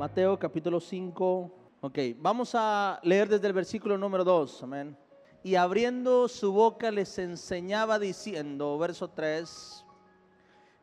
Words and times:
Mateo 0.00 0.38
capítulo 0.38 0.80
5. 0.80 1.50
Ok, 1.82 1.98
vamos 2.16 2.54
a 2.54 2.98
leer 3.02 3.28
desde 3.28 3.48
el 3.48 3.52
versículo 3.52 3.98
número 3.98 4.24
2. 4.24 4.62
Amén. 4.62 4.96
Y 5.42 5.56
abriendo 5.56 6.26
su 6.26 6.54
boca 6.54 6.90
les 6.90 7.18
enseñaba 7.18 7.98
diciendo, 7.98 8.78
verso 8.78 9.10
3, 9.10 9.84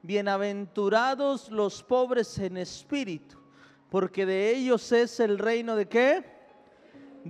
bienaventurados 0.03 1.49
los 1.49 1.81
pobres 1.81 2.37
en 2.37 2.57
espíritu, 2.57 3.39
porque 3.89 4.23
de 4.27 4.55
ellos 4.55 4.91
es 4.91 5.19
el 5.19 5.39
reino 5.39 5.75
de 5.75 5.87
qué? 5.87 6.36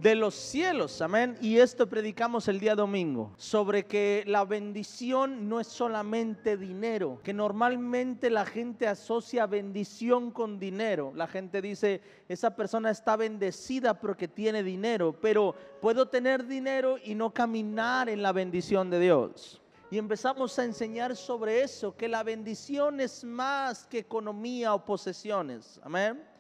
De 0.01 0.15
los 0.15 0.35
cielos, 0.35 1.01
amén. 1.01 1.37
Y 1.41 1.57
esto 1.57 1.87
predicamos 1.87 2.47
el 2.47 2.59
día 2.59 2.75
domingo, 2.75 3.33
sobre 3.37 3.85
que 3.85 4.23
la 4.27 4.45
bendición 4.45 5.49
no 5.49 5.59
es 5.59 5.67
solamente 5.67 6.57
dinero, 6.57 7.19
que 7.23 7.33
normalmente 7.33 8.29
la 8.29 8.45
gente 8.45 8.87
asocia 8.87 9.45
bendición 9.45 10.31
con 10.31 10.59
dinero. 10.59 11.11
La 11.15 11.27
gente 11.27 11.61
dice, 11.61 12.01
esa 12.27 12.55
persona 12.55 12.91
está 12.91 13.15
bendecida 13.15 13.99
porque 13.99 14.27
tiene 14.27 14.63
dinero, 14.63 15.15
pero 15.19 15.55
puedo 15.81 16.07
tener 16.07 16.45
dinero 16.45 16.97
y 17.03 17.15
no 17.15 17.33
caminar 17.33 18.09
en 18.09 18.21
la 18.21 18.31
bendición 18.31 18.89
de 18.89 18.99
Dios. 18.99 19.61
Y 19.89 19.97
empezamos 19.97 20.59
a 20.59 20.65
enseñar 20.65 21.15
sobre 21.15 21.63
eso, 21.63 21.95
que 21.95 22.07
la 22.07 22.23
bendición 22.23 22.99
es 22.99 23.23
más 23.23 23.87
que 23.87 23.99
economía 23.99 24.73
o 24.73 24.83
posesiones. 24.83 25.79
Amén 25.83 26.36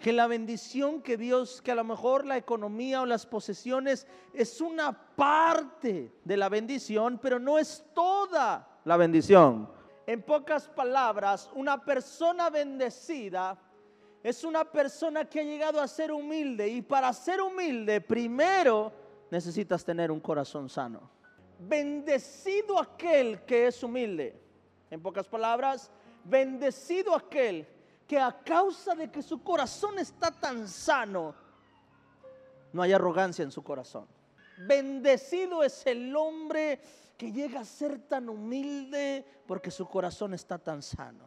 que 0.00 0.12
la 0.14 0.26
bendición 0.26 1.02
que 1.02 1.18
Dios, 1.18 1.60
que 1.60 1.72
a 1.72 1.74
lo 1.74 1.84
mejor 1.84 2.24
la 2.24 2.38
economía 2.38 3.02
o 3.02 3.06
las 3.06 3.26
posesiones 3.26 4.06
es 4.32 4.60
una 4.62 4.92
parte 5.14 6.10
de 6.24 6.36
la 6.38 6.48
bendición, 6.48 7.18
pero 7.22 7.38
no 7.38 7.58
es 7.58 7.84
toda 7.94 8.80
la 8.84 8.96
bendición. 8.96 9.70
En 10.06 10.22
pocas 10.22 10.68
palabras, 10.68 11.50
una 11.54 11.84
persona 11.84 12.48
bendecida 12.48 13.58
es 14.22 14.42
una 14.42 14.64
persona 14.64 15.26
que 15.26 15.40
ha 15.40 15.44
llegado 15.44 15.80
a 15.80 15.86
ser 15.86 16.12
humilde 16.12 16.66
y 16.66 16.80
para 16.80 17.12
ser 17.12 17.42
humilde 17.42 18.00
primero 18.00 18.92
necesitas 19.30 19.84
tener 19.84 20.10
un 20.10 20.20
corazón 20.20 20.70
sano. 20.70 21.10
Bendecido 21.58 22.80
aquel 22.80 23.44
que 23.44 23.66
es 23.66 23.82
humilde. 23.82 24.34
En 24.90 25.02
pocas 25.02 25.28
palabras, 25.28 25.90
bendecido 26.24 27.14
aquel 27.14 27.66
que 28.10 28.18
a 28.18 28.32
causa 28.32 28.96
de 28.96 29.08
que 29.08 29.22
su 29.22 29.40
corazón 29.40 29.96
está 30.00 30.32
tan 30.32 30.66
sano, 30.66 31.32
no 32.72 32.82
hay 32.82 32.92
arrogancia 32.92 33.44
en 33.44 33.52
su 33.52 33.62
corazón. 33.62 34.04
Bendecido 34.66 35.62
es 35.62 35.86
el 35.86 36.16
hombre 36.16 36.80
que 37.16 37.30
llega 37.30 37.60
a 37.60 37.64
ser 37.64 38.00
tan 38.08 38.28
humilde 38.28 39.24
porque 39.46 39.70
su 39.70 39.86
corazón 39.86 40.34
está 40.34 40.58
tan 40.58 40.82
sano. 40.82 41.24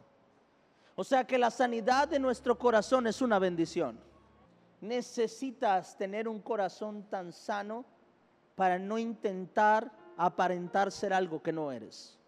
O 0.94 1.02
sea 1.02 1.26
que 1.26 1.38
la 1.38 1.50
sanidad 1.50 2.06
de 2.06 2.18
nuestro 2.18 2.58
corazón 2.58 3.06
es 3.06 3.22
una 3.22 3.38
bendición. 3.38 3.98
Necesitas 4.82 5.96
tener 5.96 6.28
un 6.28 6.42
corazón 6.42 7.04
tan 7.08 7.32
sano 7.32 7.86
para 8.56 8.78
no 8.78 8.98
intentar 8.98 9.90
aparentar 10.18 10.92
ser 10.92 11.14
algo 11.14 11.42
que 11.42 11.50
no 11.50 11.72
eres. 11.72 12.18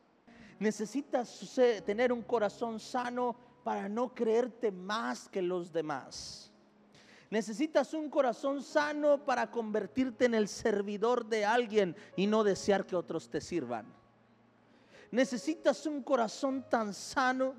Necesitas 0.59 1.61
tener 1.85 2.11
un 2.11 2.23
corazón 2.23 2.81
sano 2.81 3.37
para 3.67 3.89
no 3.89 4.15
creerte 4.15 4.71
más 4.71 5.29
que 5.29 5.43
los 5.43 5.73
demás. 5.73 6.53
Necesitas 7.31 7.95
un 7.95 8.09
corazón 8.09 8.63
sano 8.63 9.25
para 9.25 9.51
convertirte 9.51 10.27
en 10.27 10.35
el 10.35 10.47
servidor 10.47 11.27
de 11.27 11.45
alguien 11.45 11.97
y 12.15 12.29
no 12.29 12.45
desear 12.45 12.87
que 12.87 12.95
otros 12.95 13.29
te 13.29 13.41
sirvan. 13.41 13.85
Necesitas 15.11 15.85
un 15.85 16.05
corazón 16.05 16.65
tan 16.71 16.95
sano 16.95 17.55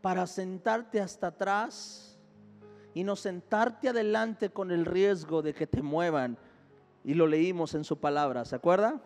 para 0.00 0.26
sentarte 0.26 0.98
hasta 0.98 1.26
atrás 1.26 2.18
y 2.94 3.04
no 3.04 3.14
sentarte 3.14 3.90
adelante 3.90 4.48
con 4.48 4.70
el 4.70 4.86
riesgo 4.86 5.42
de 5.42 5.52
que 5.52 5.66
te 5.66 5.82
muevan. 5.82 6.38
Y 7.04 7.12
lo 7.12 7.26
leímos 7.26 7.74
en 7.74 7.84
su 7.84 7.98
palabra, 7.98 8.46
¿se 8.46 8.56
acuerda? 8.56 8.98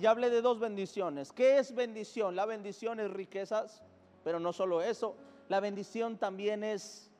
ya 0.00 0.10
hablé 0.12 0.30
de 0.30 0.42
dos 0.42 0.60
bendiciones. 0.60 1.32
¿Qué 1.32 1.58
es 1.58 1.74
bendición? 1.74 2.36
La 2.36 2.46
bendición 2.46 3.00
es 3.00 3.10
riquezas. 3.10 3.82
Pero 4.28 4.38
no 4.38 4.52
solo 4.52 4.82
eso, 4.82 5.16
la 5.48 5.58
bendición 5.58 6.18
también 6.18 6.62
es 6.62 7.10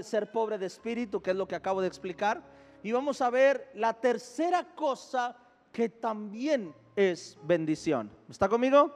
ser 0.00 0.32
pobre 0.32 0.56
de 0.56 0.64
espíritu, 0.64 1.20
que 1.20 1.32
es 1.32 1.36
lo 1.36 1.46
que 1.46 1.54
acabo 1.54 1.82
de 1.82 1.86
explicar. 1.86 2.42
Y 2.82 2.92
vamos 2.92 3.20
a 3.20 3.28
ver 3.28 3.70
la 3.74 3.92
tercera 3.92 4.74
cosa 4.74 5.36
que 5.70 5.90
también 5.90 6.74
es 6.96 7.36
bendición. 7.42 8.10
¿Está 8.26 8.48
conmigo? 8.48 8.90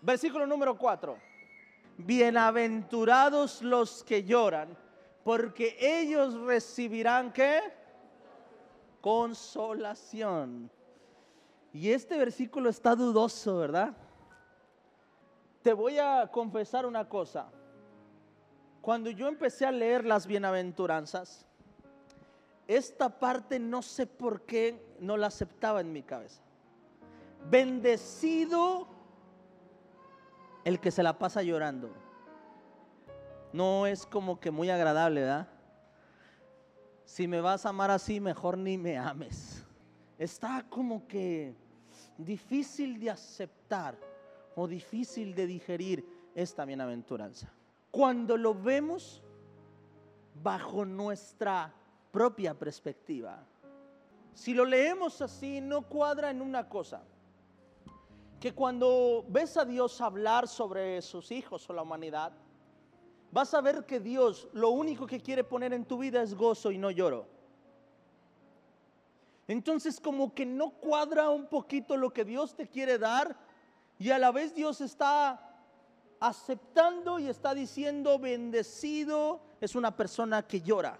Versículo 0.00 0.46
número 0.46 0.78
4. 0.78 1.18
Bienaventurados 1.96 3.62
los 3.62 4.04
que 4.04 4.22
lloran, 4.22 4.78
porque 5.24 5.76
ellos 5.80 6.34
recibirán 6.34 7.32
qué? 7.32 7.62
Consolación. 9.00 10.70
Y 11.72 11.90
este 11.90 12.16
versículo 12.16 12.70
está 12.70 12.94
dudoso, 12.94 13.58
¿verdad? 13.58 13.92
Te 15.66 15.72
voy 15.72 15.98
a 15.98 16.28
confesar 16.28 16.86
una 16.86 17.08
cosa. 17.08 17.48
Cuando 18.80 19.10
yo 19.10 19.26
empecé 19.26 19.66
a 19.66 19.72
leer 19.72 20.04
las 20.04 20.24
bienaventuranzas, 20.24 21.44
esta 22.68 23.08
parte 23.08 23.58
no 23.58 23.82
sé 23.82 24.06
por 24.06 24.42
qué 24.42 24.80
no 25.00 25.16
la 25.16 25.26
aceptaba 25.26 25.80
en 25.80 25.92
mi 25.92 26.04
cabeza. 26.04 26.40
Bendecido 27.50 28.86
el 30.62 30.78
que 30.78 30.92
se 30.92 31.02
la 31.02 31.18
pasa 31.18 31.42
llorando. 31.42 31.90
No 33.52 33.88
es 33.88 34.06
como 34.06 34.38
que 34.38 34.52
muy 34.52 34.70
agradable, 34.70 35.22
¿verdad? 35.22 35.48
Si 37.04 37.26
me 37.26 37.40
vas 37.40 37.66
a 37.66 37.70
amar 37.70 37.90
así, 37.90 38.20
mejor 38.20 38.56
ni 38.56 38.78
me 38.78 38.98
ames. 38.98 39.64
Está 40.16 40.64
como 40.70 41.08
que 41.08 41.56
difícil 42.18 43.00
de 43.00 43.10
aceptar 43.10 43.98
o 44.56 44.66
difícil 44.66 45.34
de 45.34 45.46
digerir 45.46 46.04
esta 46.34 46.64
bienaventuranza. 46.64 47.52
Cuando 47.90 48.36
lo 48.36 48.54
vemos 48.54 49.22
bajo 50.42 50.84
nuestra 50.84 51.72
propia 52.10 52.54
perspectiva, 52.54 53.44
si 54.34 54.54
lo 54.54 54.64
leemos 54.64 55.20
así, 55.22 55.60
no 55.60 55.82
cuadra 55.82 56.30
en 56.30 56.42
una 56.42 56.68
cosa, 56.68 57.02
que 58.40 58.52
cuando 58.52 59.24
ves 59.28 59.56
a 59.56 59.64
Dios 59.64 60.00
hablar 60.00 60.48
sobre 60.48 61.00
sus 61.02 61.30
hijos 61.30 61.68
o 61.68 61.72
la 61.72 61.82
humanidad, 61.82 62.32
vas 63.32 63.52
a 63.54 63.60
ver 63.60 63.84
que 63.84 64.00
Dios 64.00 64.48
lo 64.52 64.70
único 64.70 65.06
que 65.06 65.20
quiere 65.20 65.44
poner 65.44 65.72
en 65.72 65.84
tu 65.84 65.98
vida 65.98 66.22
es 66.22 66.34
gozo 66.34 66.70
y 66.70 66.78
no 66.78 66.90
lloro. 66.90 67.26
Entonces 69.48 70.00
como 70.00 70.34
que 70.34 70.44
no 70.44 70.70
cuadra 70.70 71.30
un 71.30 71.46
poquito 71.46 71.96
lo 71.96 72.12
que 72.12 72.24
Dios 72.24 72.54
te 72.54 72.66
quiere 72.66 72.98
dar 72.98 73.45
y 73.98 74.10
a 74.10 74.18
la 74.18 74.30
vez 74.30 74.54
Dios 74.54 74.80
está 74.80 75.40
aceptando 76.20 77.18
y 77.18 77.28
está 77.28 77.54
diciendo, 77.54 78.18
bendecido 78.18 79.40
es 79.60 79.74
una 79.74 79.96
persona 79.96 80.46
que 80.46 80.60
llora. 80.60 80.98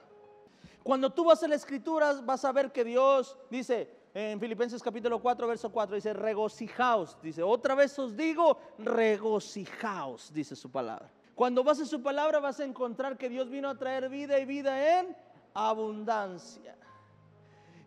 Cuando 0.83 1.11
tú 1.11 1.25
vas 1.25 1.43
a 1.43 1.49
la 1.49 1.57
escritura 1.57 2.13
vas 2.23 2.45
a 2.45 2.53
ver 2.53 2.71
que 2.71 2.85
Dios 2.85 3.37
dice 3.51 3.91
en 4.15 4.41
Filipenses 4.41 4.83
capítulo 4.83 5.21
4, 5.21 5.47
verso 5.47 5.71
4, 5.71 5.97
dice, 5.97 6.15
regocijaos. 6.15 7.19
Dice, 7.21 7.43
otra 7.43 7.75
vez 7.75 7.99
os 7.99 8.17
digo, 8.17 8.59
regocijaos, 8.79 10.33
dice 10.33 10.57
su 10.57 10.71
palabra. 10.71 11.11
Cuando 11.35 11.63
vas 11.63 11.81
a 11.81 11.85
su 11.85 12.03
palabra 12.03 12.41
vas 12.41 12.61
a 12.61 12.65
encontrar 12.65 13.19
que 13.19 13.29
Dios 13.29 13.51
vino 13.51 13.69
a 13.69 13.77
traer 13.77 14.09
vida 14.09 14.39
y 14.39 14.47
vida 14.47 15.01
en 15.01 15.15
abundancia. 15.53 16.77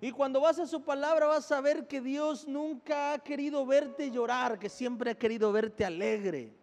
Y 0.02 0.12
cuando 0.12 0.40
vas 0.40 0.60
a 0.60 0.66
su 0.66 0.82
palabra 0.82 1.28
vas 1.28 1.52
a 1.52 1.60
ver 1.60 1.88
que 1.88 2.00
Dios 2.00 2.48
nunca 2.48 3.14
ha 3.14 3.20
querido 3.20 3.66
verte 3.66 4.10
llorar, 4.10 4.58
que 4.58 4.70
siempre 4.70 5.12
ha 5.12 5.16
querido 5.16 5.52
verte 5.52 5.84
alegre. 5.84 6.54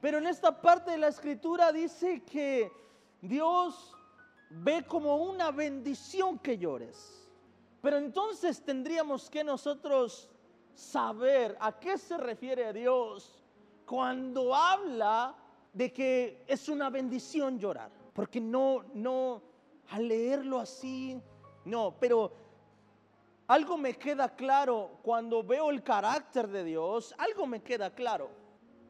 Pero 0.00 0.18
en 0.18 0.26
esta 0.26 0.60
parte 0.60 0.90
de 0.90 0.98
la 0.98 1.08
escritura 1.08 1.70
dice 1.70 2.24
que 2.24 2.72
Dios 3.20 3.94
ve 4.50 4.84
como 4.84 5.16
una 5.16 5.52
bendición 5.52 6.40
que 6.40 6.58
llores. 6.58 7.28
Pero 7.80 7.98
entonces 7.98 8.60
tendríamos 8.64 9.30
que 9.30 9.44
nosotros 9.44 10.28
saber 10.74 11.56
a 11.60 11.78
qué 11.78 11.96
se 11.96 12.16
refiere 12.16 12.72
Dios 12.72 13.44
cuando 13.86 14.54
habla 14.54 15.36
de 15.72 15.92
que 15.92 16.44
es 16.48 16.68
una 16.68 16.90
bendición 16.90 17.60
llorar. 17.60 17.92
Porque 18.12 18.40
no, 18.40 18.84
no, 18.92 19.40
al 19.90 20.08
leerlo 20.08 20.58
así, 20.58 21.20
no, 21.64 21.94
pero 22.00 22.41
algo 23.46 23.76
me 23.76 23.94
queda 23.94 24.28
claro 24.28 24.98
cuando 25.02 25.42
veo 25.42 25.70
el 25.70 25.82
carácter 25.82 26.48
de 26.48 26.64
Dios, 26.64 27.14
algo 27.18 27.46
me 27.46 27.62
queda 27.62 27.94
claro. 27.94 28.30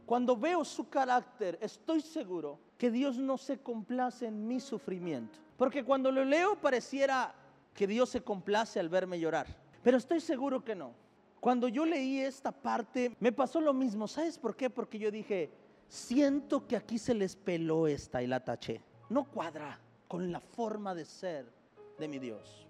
Cuando 0.06 0.36
veo 0.36 0.64
su 0.64 0.88
carácter, 0.88 1.58
estoy 1.60 2.00
seguro 2.00 2.58
que 2.76 2.90
Dios 2.90 3.16
no 3.18 3.38
se 3.38 3.58
complace 3.58 4.26
en 4.26 4.46
mi 4.46 4.60
sufrimiento. 4.60 5.38
Porque 5.56 5.84
cuando 5.84 6.10
lo 6.10 6.24
leo 6.24 6.56
pareciera 6.60 7.34
que 7.72 7.86
Dios 7.86 8.10
se 8.10 8.22
complace 8.22 8.80
al 8.80 8.88
verme 8.88 9.18
llorar. 9.18 9.46
Pero 9.82 9.96
estoy 9.96 10.20
seguro 10.20 10.64
que 10.64 10.74
no. 10.74 10.92
Cuando 11.40 11.68
yo 11.68 11.86
leí 11.86 12.20
esta 12.20 12.52
parte, 12.52 13.16
me 13.18 13.32
pasó 13.32 13.60
lo 13.60 13.72
mismo. 13.72 14.06
¿Sabes 14.06 14.38
por 14.38 14.54
qué? 14.54 14.70
Porque 14.70 14.98
yo 14.98 15.10
dije, 15.10 15.50
siento 15.88 16.66
que 16.66 16.76
aquí 16.76 16.98
se 16.98 17.14
les 17.14 17.36
peló 17.36 17.86
esta 17.86 18.22
y 18.22 18.26
la 18.26 18.44
taché. 18.44 18.80
No 19.08 19.24
cuadra 19.24 19.80
con 20.08 20.30
la 20.30 20.40
forma 20.40 20.94
de 20.94 21.04
ser 21.04 21.52
de 21.98 22.08
mi 22.08 22.18
Dios. 22.18 22.68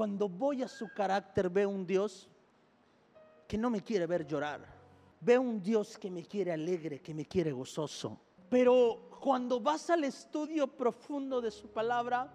Cuando 0.00 0.30
voy 0.30 0.62
a 0.62 0.66
su 0.66 0.88
carácter 0.88 1.50
veo 1.50 1.68
un 1.68 1.86
Dios 1.86 2.26
que 3.46 3.58
no 3.58 3.68
me 3.68 3.82
quiere 3.82 4.06
ver 4.06 4.26
llorar. 4.26 4.62
Veo 5.20 5.42
un 5.42 5.62
Dios 5.62 5.98
que 5.98 6.10
me 6.10 6.22
quiere 6.22 6.52
alegre, 6.52 7.02
que 7.02 7.12
me 7.12 7.26
quiere 7.26 7.52
gozoso. 7.52 8.18
Pero 8.48 9.10
cuando 9.20 9.60
vas 9.60 9.90
al 9.90 10.04
estudio 10.04 10.66
profundo 10.66 11.42
de 11.42 11.50
su 11.50 11.68
palabra, 11.68 12.32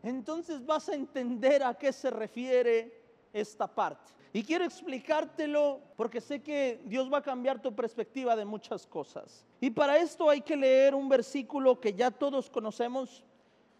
entonces 0.00 0.64
vas 0.64 0.88
a 0.90 0.94
entender 0.94 1.64
a 1.64 1.74
qué 1.74 1.92
se 1.92 2.08
refiere 2.08 3.02
esta 3.32 3.66
parte. 3.66 4.12
Y 4.32 4.44
quiero 4.44 4.64
explicártelo 4.64 5.80
porque 5.96 6.20
sé 6.20 6.40
que 6.40 6.80
Dios 6.84 7.12
va 7.12 7.18
a 7.18 7.22
cambiar 7.22 7.60
tu 7.60 7.74
perspectiva 7.74 8.36
de 8.36 8.44
muchas 8.44 8.86
cosas. 8.86 9.44
Y 9.60 9.70
para 9.70 9.98
esto 9.98 10.30
hay 10.30 10.40
que 10.40 10.56
leer 10.56 10.94
un 10.94 11.08
versículo 11.08 11.80
que 11.80 11.94
ya 11.94 12.12
todos 12.12 12.48
conocemos, 12.48 13.24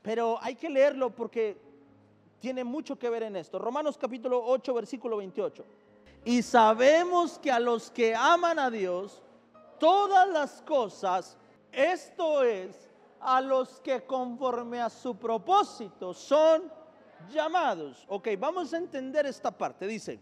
pero 0.02 0.42
hay 0.42 0.56
que 0.56 0.68
leerlo 0.68 1.14
porque 1.14 1.67
tiene 2.40 2.64
mucho 2.64 2.98
que 2.98 3.10
ver 3.10 3.24
en 3.24 3.36
esto. 3.36 3.58
Romanos 3.58 3.98
capítulo 3.98 4.44
8, 4.44 4.74
versículo 4.74 5.16
28. 5.16 5.64
Y 6.24 6.42
sabemos 6.42 7.38
que 7.38 7.50
a 7.50 7.60
los 7.60 7.90
que 7.90 8.14
aman 8.14 8.58
a 8.58 8.70
Dios, 8.70 9.22
todas 9.78 10.28
las 10.28 10.62
cosas, 10.62 11.36
esto 11.72 12.42
es, 12.42 12.88
a 13.20 13.40
los 13.40 13.80
que 13.80 14.04
conforme 14.04 14.80
a 14.80 14.90
su 14.90 15.16
propósito 15.16 16.14
son 16.14 16.70
llamados. 17.32 18.04
Ok, 18.08 18.28
vamos 18.38 18.72
a 18.72 18.78
entender 18.78 19.26
esta 19.26 19.50
parte. 19.50 19.86
Dice, 19.86 20.20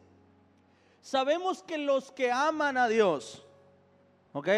sabemos 1.01 1.63
que 1.63 1.79
los 1.79 2.11
que 2.13 2.31
aman 2.33 2.77
a 2.77 2.89
Dios, 2.89 3.45
ok, 4.33 4.49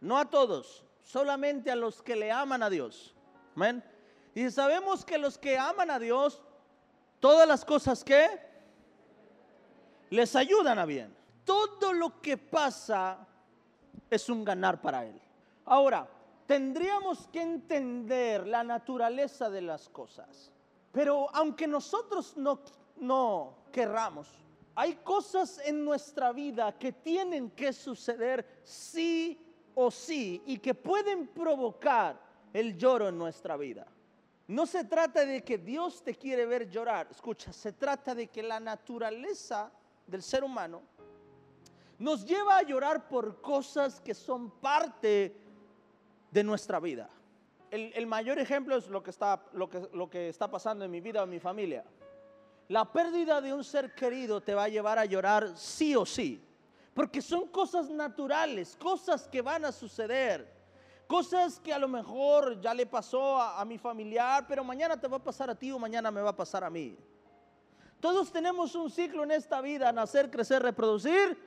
no 0.00 0.18
a 0.18 0.28
todos, 0.28 0.84
solamente 1.02 1.70
a 1.70 1.76
los 1.76 2.02
que 2.02 2.16
le 2.16 2.30
aman 2.30 2.62
a 2.62 2.70
Dios. 2.70 3.14
Amén. 3.56 3.82
Y 4.34 4.50
sabemos 4.50 5.04
que 5.04 5.18
los 5.18 5.38
que 5.38 5.56
aman 5.56 5.90
a 5.90 5.98
Dios, 5.98 6.42
todas 7.24 7.48
las 7.48 7.64
cosas 7.64 8.04
que 8.04 8.28
les 10.10 10.36
ayudan 10.36 10.78
a 10.78 10.84
bien. 10.84 11.16
Todo 11.42 11.94
lo 11.94 12.20
que 12.20 12.36
pasa 12.36 13.26
es 14.10 14.28
un 14.28 14.44
ganar 14.44 14.82
para 14.82 15.06
Él. 15.06 15.18
Ahora, 15.64 16.06
tendríamos 16.46 17.26
que 17.28 17.40
entender 17.40 18.46
la 18.46 18.62
naturaleza 18.62 19.48
de 19.48 19.62
las 19.62 19.88
cosas. 19.88 20.52
Pero 20.92 21.34
aunque 21.34 21.66
nosotros 21.66 22.36
no, 22.36 22.60
no 22.96 23.54
querramos, 23.72 24.28
hay 24.74 24.96
cosas 24.96 25.62
en 25.64 25.82
nuestra 25.82 26.30
vida 26.30 26.76
que 26.78 26.92
tienen 26.92 27.52
que 27.52 27.72
suceder 27.72 28.60
sí 28.64 29.42
o 29.74 29.90
sí 29.90 30.42
y 30.44 30.58
que 30.58 30.74
pueden 30.74 31.28
provocar 31.28 32.20
el 32.52 32.76
lloro 32.76 33.08
en 33.08 33.16
nuestra 33.16 33.56
vida. 33.56 33.86
No 34.46 34.66
se 34.66 34.84
trata 34.84 35.24
de 35.24 35.42
que 35.42 35.56
Dios 35.56 36.02
te 36.02 36.14
quiere 36.14 36.44
ver 36.44 36.68
llorar, 36.68 37.08
escucha, 37.10 37.52
se 37.52 37.72
trata 37.72 38.14
de 38.14 38.26
que 38.26 38.42
la 38.42 38.60
naturaleza 38.60 39.72
del 40.06 40.22
ser 40.22 40.44
humano 40.44 40.82
nos 41.98 42.24
lleva 42.24 42.58
a 42.58 42.62
llorar 42.62 43.08
por 43.08 43.40
cosas 43.40 44.00
que 44.00 44.12
son 44.12 44.50
parte 44.50 45.34
de 46.30 46.44
nuestra 46.44 46.78
vida. 46.78 47.08
El, 47.70 48.06
mayor 48.06 48.38
ejemplo 48.38 48.76
es 48.76 48.86
lo 48.86 49.02
que, 49.02 49.10
está, 49.10 49.46
lo, 49.52 49.68
que, 49.68 49.88
lo 49.94 50.08
que 50.08 50.28
está 50.28 50.48
pasando 50.48 50.84
en 50.84 50.90
mi 50.90 51.00
vida 51.00 51.22
o 51.22 51.24
en 51.24 51.30
mi 51.30 51.40
familia. 51.40 51.84
La 52.68 52.84
pérdida 52.92 53.40
de 53.40 53.52
un 53.52 53.64
ser 53.64 53.94
querido 53.94 54.40
te 54.40 54.54
va 54.54 54.64
a 54.64 54.68
llevar 54.68 54.98
a 54.98 55.04
llorar 55.04 55.56
sí 55.56 55.96
o 55.96 56.06
sí, 56.06 56.40
porque 56.94 57.20
son 57.20 57.48
cosas 57.48 57.90
naturales, 57.90 58.76
cosas 58.76 59.26
que 59.26 59.42
van 59.42 59.64
a 59.64 59.72
suceder, 59.72 60.53
cosas 61.14 61.60
que 61.60 61.72
a 61.72 61.78
lo 61.78 61.86
mejor 61.86 62.60
ya 62.60 62.74
le 62.74 62.86
pasó 62.86 63.40
a, 63.40 63.64
mi 63.64 63.78
familiar, 63.78 64.44
pero 64.48 64.64
mañana 64.64 65.00
te 65.00 65.06
va 65.06 65.18
a 65.18 65.22
pasar 65.22 65.48
a 65.48 65.54
ti 65.54 65.70
o 65.70 65.78
mañana 65.78 66.10
me 66.10 66.20
va 66.20 66.30
a 66.30 66.36
pasar 66.36 66.64
a 66.64 66.70
mí. 66.70 66.98
Todos 68.00 68.32
tenemos 68.32 68.74
un 68.74 68.90
ciclo 68.90 69.22
en 69.22 69.30
esta 69.30 69.60
vida, 69.60 69.92
nacer, 69.92 70.28
crecer, 70.28 70.60
reproducir 70.60 71.38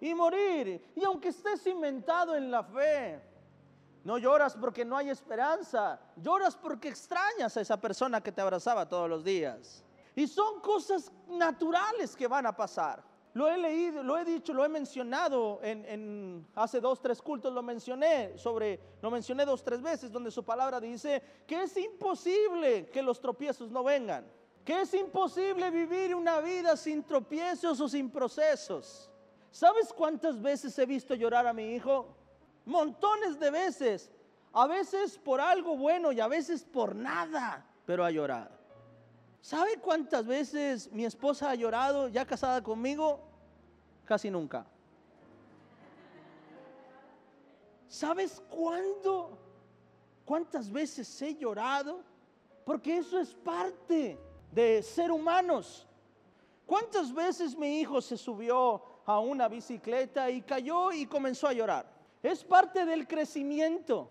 y 0.00 0.14
morir. 0.14 0.92
Y 0.94 1.02
aunque 1.02 1.30
estés 1.30 1.66
inventado 1.66 2.36
en 2.36 2.48
la 2.48 2.62
fe, 2.62 3.20
no 4.04 4.18
lloras 4.18 4.54
porque 4.54 4.84
no 4.84 4.96
hay 4.96 5.10
esperanza, 5.10 5.98
lloras 6.14 6.56
porque 6.56 6.86
extrañas 6.86 7.56
a 7.56 7.60
esa 7.60 7.80
persona 7.80 8.20
que 8.20 8.30
te 8.30 8.40
abrazaba 8.40 8.88
todos 8.88 9.10
los 9.10 9.24
días. 9.24 9.82
Y 10.14 10.28
son 10.28 10.60
cosas 10.60 11.10
naturales 11.28 12.14
que 12.14 12.28
van 12.28 12.46
a 12.46 12.54
pasar. 12.54 13.02
Lo 13.34 13.48
he 13.48 13.58
leído, 13.58 14.02
lo 14.02 14.18
he 14.18 14.24
dicho, 14.24 14.52
lo 14.52 14.64
he 14.64 14.68
mencionado 14.68 15.60
en, 15.62 16.46
hace 16.54 16.80
dos, 16.80 17.00
tres 17.00 17.20
cultos, 17.22 17.52
lo 17.52 17.62
mencioné 17.62 18.36
sobre, 18.38 18.80
lo 19.00 19.10
mencioné 19.10 19.44
dos, 19.44 19.62
tres 19.62 19.82
veces, 19.82 20.10
donde 20.10 20.30
su 20.30 20.44
palabra 20.44 20.80
dice 20.80 21.22
que 21.46 21.62
es 21.62 21.76
imposible 21.76 22.86
que 22.86 23.02
los 23.02 23.20
tropiezos 23.20 23.70
no 23.70 23.84
vengan 23.84 24.38
que 24.68 24.82
es 24.82 24.92
imposible 24.92 25.70
vivir 25.70 26.14
una 26.14 26.40
vida 26.40 26.76
sin 26.76 27.02
tropiezos 27.02 27.80
o 27.80 27.88
sin 27.88 28.10
procesos. 28.10 29.10
¿Sabes 29.50 29.94
cuántas 29.94 30.38
veces 30.42 30.78
he 30.78 30.84
visto 30.84 31.14
llorar 31.14 31.46
a 31.46 31.54
mi 31.54 31.74
hijo? 31.74 32.14
Montones 32.66 33.40
de 33.40 33.50
veces. 33.50 34.10
A 34.52 34.66
veces 34.66 35.18
por 35.18 35.40
algo 35.40 35.74
bueno 35.74 36.12
y 36.12 36.20
a 36.20 36.28
veces 36.28 36.64
por 36.64 36.94
nada, 36.94 37.66
pero 37.86 38.04
ha 38.04 38.10
llorado. 38.10 38.50
¿Sabe 39.48 39.78
cuántas 39.78 40.26
veces 40.26 40.92
mi 40.92 41.06
esposa 41.06 41.48
ha 41.48 41.54
llorado 41.54 42.08
ya 42.08 42.26
casada 42.26 42.62
conmigo? 42.62 43.18
Casi 44.04 44.28
nunca. 44.28 44.66
¿Sabes 47.86 48.42
cuándo? 48.50 49.38
¿Cuántas 50.26 50.70
veces 50.70 51.22
he 51.22 51.34
llorado? 51.34 52.02
Porque 52.66 52.98
eso 52.98 53.18
es 53.18 53.32
parte 53.32 54.18
de 54.52 54.82
ser 54.82 55.10
humanos. 55.10 55.86
¿Cuántas 56.66 57.10
veces 57.10 57.56
mi 57.56 57.80
hijo 57.80 58.02
se 58.02 58.18
subió 58.18 58.82
a 59.06 59.18
una 59.18 59.48
bicicleta 59.48 60.28
y 60.28 60.42
cayó 60.42 60.92
y 60.92 61.06
comenzó 61.06 61.48
a 61.48 61.54
llorar? 61.54 61.90
Es 62.22 62.44
parte 62.44 62.84
del 62.84 63.08
crecimiento, 63.08 64.10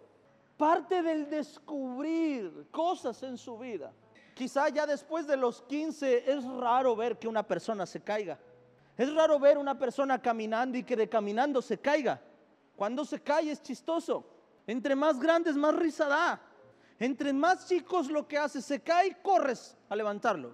parte 0.57 1.03
del 1.03 1.29
descubrir 1.29 2.69
cosas 2.71 3.21
en 3.21 3.37
su 3.37 3.55
vida. 3.59 3.93
Quizá 4.37 4.69
ya 4.69 4.85
después 4.85 5.25
de 5.25 5.35
los 5.35 5.63
15 5.63 6.31
es 6.31 6.43
raro 6.43 6.95
ver 6.95 7.17
que 7.17 7.27
una 7.27 7.41
persona 7.41 7.87
se 7.87 8.01
caiga. 8.01 8.37
Es 8.95 9.11
raro 9.11 9.39
ver 9.39 9.57
una 9.57 9.79
persona 9.79 10.21
caminando 10.21 10.77
y 10.77 10.83
que 10.83 10.95
de 10.95 11.09
caminando 11.09 11.59
se 11.59 11.79
caiga. 11.79 12.21
Cuando 12.75 13.03
se 13.03 13.19
cae 13.19 13.49
es 13.49 13.63
chistoso. 13.63 14.23
Entre 14.67 14.95
más 14.95 15.19
grandes, 15.19 15.56
más 15.56 15.75
risa 15.75 16.07
da. 16.07 16.39
Entre 16.99 17.33
más 17.33 17.67
chicos 17.67 18.11
lo 18.11 18.27
que 18.27 18.37
hace, 18.37 18.61
se 18.61 18.79
cae, 18.79 19.17
corres 19.23 19.75
a 19.89 19.95
levantarlo. 19.95 20.51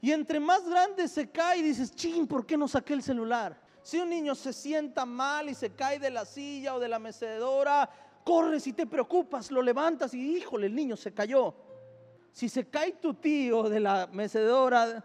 Y 0.00 0.12
entre 0.12 0.38
más 0.38 0.64
grande 0.68 1.08
se 1.08 1.30
cae 1.30 1.58
y 1.58 1.62
dices, 1.62 1.92
ching, 1.96 2.28
¿por 2.28 2.46
qué 2.46 2.56
no 2.56 2.68
saqué 2.68 2.92
el 2.92 3.02
celular? 3.02 3.60
Si 3.82 3.98
un 3.98 4.08
niño 4.08 4.36
se 4.36 4.52
sienta 4.52 5.04
mal 5.04 5.48
y 5.48 5.54
se 5.56 5.70
cae 5.70 5.98
de 5.98 6.10
la 6.10 6.24
silla 6.24 6.76
o 6.76 6.78
de 6.78 6.88
la 6.88 7.00
mecedora, 7.00 7.90
corres 8.22 8.68
y 8.68 8.72
te 8.72 8.86
preocupas, 8.86 9.50
lo 9.50 9.62
levantas 9.62 10.14
y 10.14 10.36
híjole, 10.36 10.68
el 10.68 10.76
niño 10.76 10.96
se 10.96 11.12
cayó. 11.12 11.71
Si 12.32 12.48
se 12.48 12.66
cae 12.68 12.92
tu 12.92 13.14
tío 13.14 13.64
de 13.68 13.78
la 13.78 14.08
mecedora, 14.10 15.04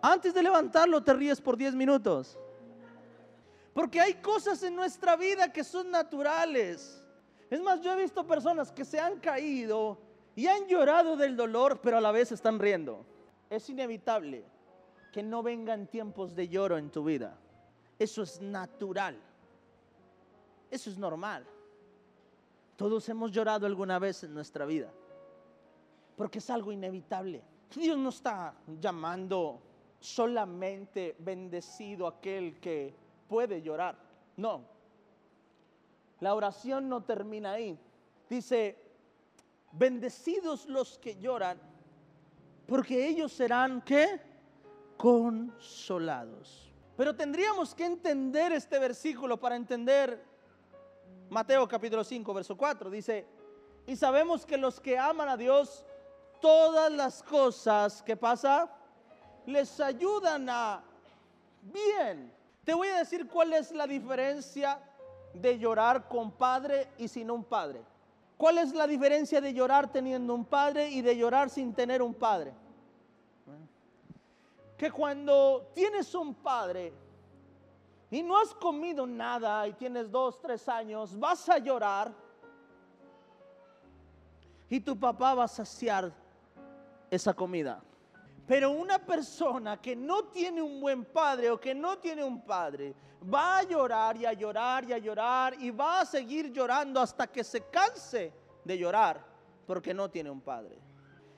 antes 0.00 0.32
de 0.32 0.42
levantarlo 0.42 1.02
te 1.02 1.12
ríes 1.12 1.40
por 1.40 1.56
10 1.56 1.74
minutos. 1.74 2.38
Porque 3.74 4.00
hay 4.00 4.14
cosas 4.14 4.62
en 4.62 4.74
nuestra 4.74 5.14
vida 5.14 5.52
que 5.52 5.62
son 5.62 5.90
naturales. 5.90 7.04
Es 7.50 7.60
más, 7.60 7.80
yo 7.80 7.92
he 7.92 7.96
visto 7.96 8.26
personas 8.26 8.72
que 8.72 8.84
se 8.84 8.98
han 8.98 9.20
caído 9.20 9.98
y 10.34 10.46
han 10.46 10.66
llorado 10.66 11.16
del 11.16 11.36
dolor, 11.36 11.80
pero 11.82 11.98
a 11.98 12.00
la 12.00 12.10
vez 12.10 12.32
están 12.32 12.58
riendo. 12.58 13.04
Es 13.50 13.68
inevitable 13.68 14.44
que 15.12 15.22
no 15.22 15.42
vengan 15.42 15.86
tiempos 15.86 16.34
de 16.34 16.48
lloro 16.48 16.78
en 16.78 16.90
tu 16.90 17.04
vida. 17.04 17.36
Eso 17.98 18.22
es 18.22 18.40
natural. 18.40 19.18
Eso 20.70 20.90
es 20.90 20.98
normal. 20.98 21.46
Todos 22.76 23.08
hemos 23.08 23.32
llorado 23.32 23.66
alguna 23.66 23.98
vez 23.98 24.22
en 24.24 24.34
nuestra 24.34 24.64
vida. 24.64 24.92
Porque 26.18 26.40
es 26.40 26.50
algo 26.50 26.70
inevitable. 26.70 27.42
Dios 27.74 27.96
no 27.96 28.10
está 28.10 28.54
llamando 28.80 29.62
solamente 29.98 31.16
bendecido 31.18 32.06
aquel 32.06 32.60
que 32.60 32.94
puede 33.26 33.62
llorar. 33.62 33.96
No, 34.36 34.62
la 36.20 36.34
oración 36.34 36.88
no 36.88 37.02
termina 37.02 37.52
ahí. 37.52 37.78
Dice, 38.28 38.76
bendecidos 39.72 40.66
los 40.66 40.98
que 40.98 41.16
lloran, 41.16 41.58
porque 42.66 43.08
ellos 43.08 43.32
serán, 43.32 43.80
¿qué? 43.82 44.20
Consolados. 44.96 46.70
Pero 46.96 47.14
tendríamos 47.14 47.74
que 47.74 47.86
entender 47.86 48.52
este 48.52 48.78
versículo 48.78 49.38
para 49.38 49.56
entender 49.56 50.22
Mateo 51.30 51.68
capítulo 51.68 52.02
5, 52.02 52.34
verso 52.34 52.56
4. 52.56 52.90
Dice, 52.90 53.26
y 53.86 53.96
sabemos 53.96 54.44
que 54.44 54.56
los 54.56 54.80
que 54.80 54.98
aman 54.98 55.28
a 55.28 55.36
Dios, 55.36 55.84
todas 56.40 56.90
las 56.92 57.22
cosas 57.22 58.02
que 58.02 58.16
pasa, 58.16 58.68
les 59.46 59.80
ayudan 59.80 60.48
a 60.48 60.82
bien. 61.62 62.32
Te 62.64 62.74
voy 62.74 62.88
a 62.88 62.98
decir 62.98 63.28
cuál 63.28 63.52
es 63.52 63.72
la 63.72 63.86
diferencia 63.86 64.80
de 65.34 65.58
llorar 65.58 66.08
con 66.08 66.30
padre 66.30 66.88
y 66.98 67.08
sin 67.08 67.30
un 67.30 67.44
padre? 67.44 67.82
¿Cuál 68.36 68.58
es 68.58 68.72
la 68.72 68.86
diferencia 68.86 69.40
de 69.40 69.52
llorar 69.52 69.90
teniendo 69.90 70.34
un 70.34 70.44
padre 70.44 70.90
y 70.90 71.02
de 71.02 71.16
llorar 71.16 71.50
sin 71.50 71.74
tener 71.74 72.02
un 72.02 72.14
padre? 72.14 72.52
Que 74.76 74.90
cuando 74.90 75.70
tienes 75.74 76.14
un 76.14 76.34
padre 76.34 76.92
y 78.10 78.22
no 78.22 78.38
has 78.38 78.54
comido 78.54 79.06
nada 79.06 79.66
y 79.66 79.72
tienes 79.72 80.10
dos, 80.10 80.40
tres 80.40 80.68
años, 80.68 81.18
vas 81.18 81.48
a 81.48 81.58
llorar 81.58 82.12
y 84.70 84.80
tu 84.80 84.98
papá 84.98 85.34
va 85.34 85.44
a 85.44 85.48
saciar 85.48 86.12
esa 87.10 87.34
comida. 87.34 87.82
Pero 88.46 88.70
una 88.70 88.98
persona 88.98 89.80
que 89.80 89.94
no 89.94 90.24
tiene 90.24 90.62
un 90.62 90.80
buen 90.80 91.04
padre 91.04 91.50
o 91.50 91.60
que 91.60 91.74
no 91.74 91.98
tiene 91.98 92.24
un 92.24 92.42
padre, 92.42 92.94
va 93.22 93.58
a 93.58 93.62
llorar 93.62 94.16
y 94.16 94.24
a 94.24 94.32
llorar 94.32 94.84
y 94.84 94.92
a 94.92 94.98
llorar 94.98 95.54
y 95.60 95.70
va 95.70 96.00
a 96.00 96.06
seguir 96.06 96.50
llorando 96.50 97.00
hasta 97.00 97.26
que 97.26 97.44
se 97.44 97.62
canse 97.68 98.32
de 98.64 98.78
llorar 98.78 99.24
porque 99.66 99.92
no 99.92 100.08
tiene 100.08 100.30
un 100.30 100.40
padre. 100.40 100.78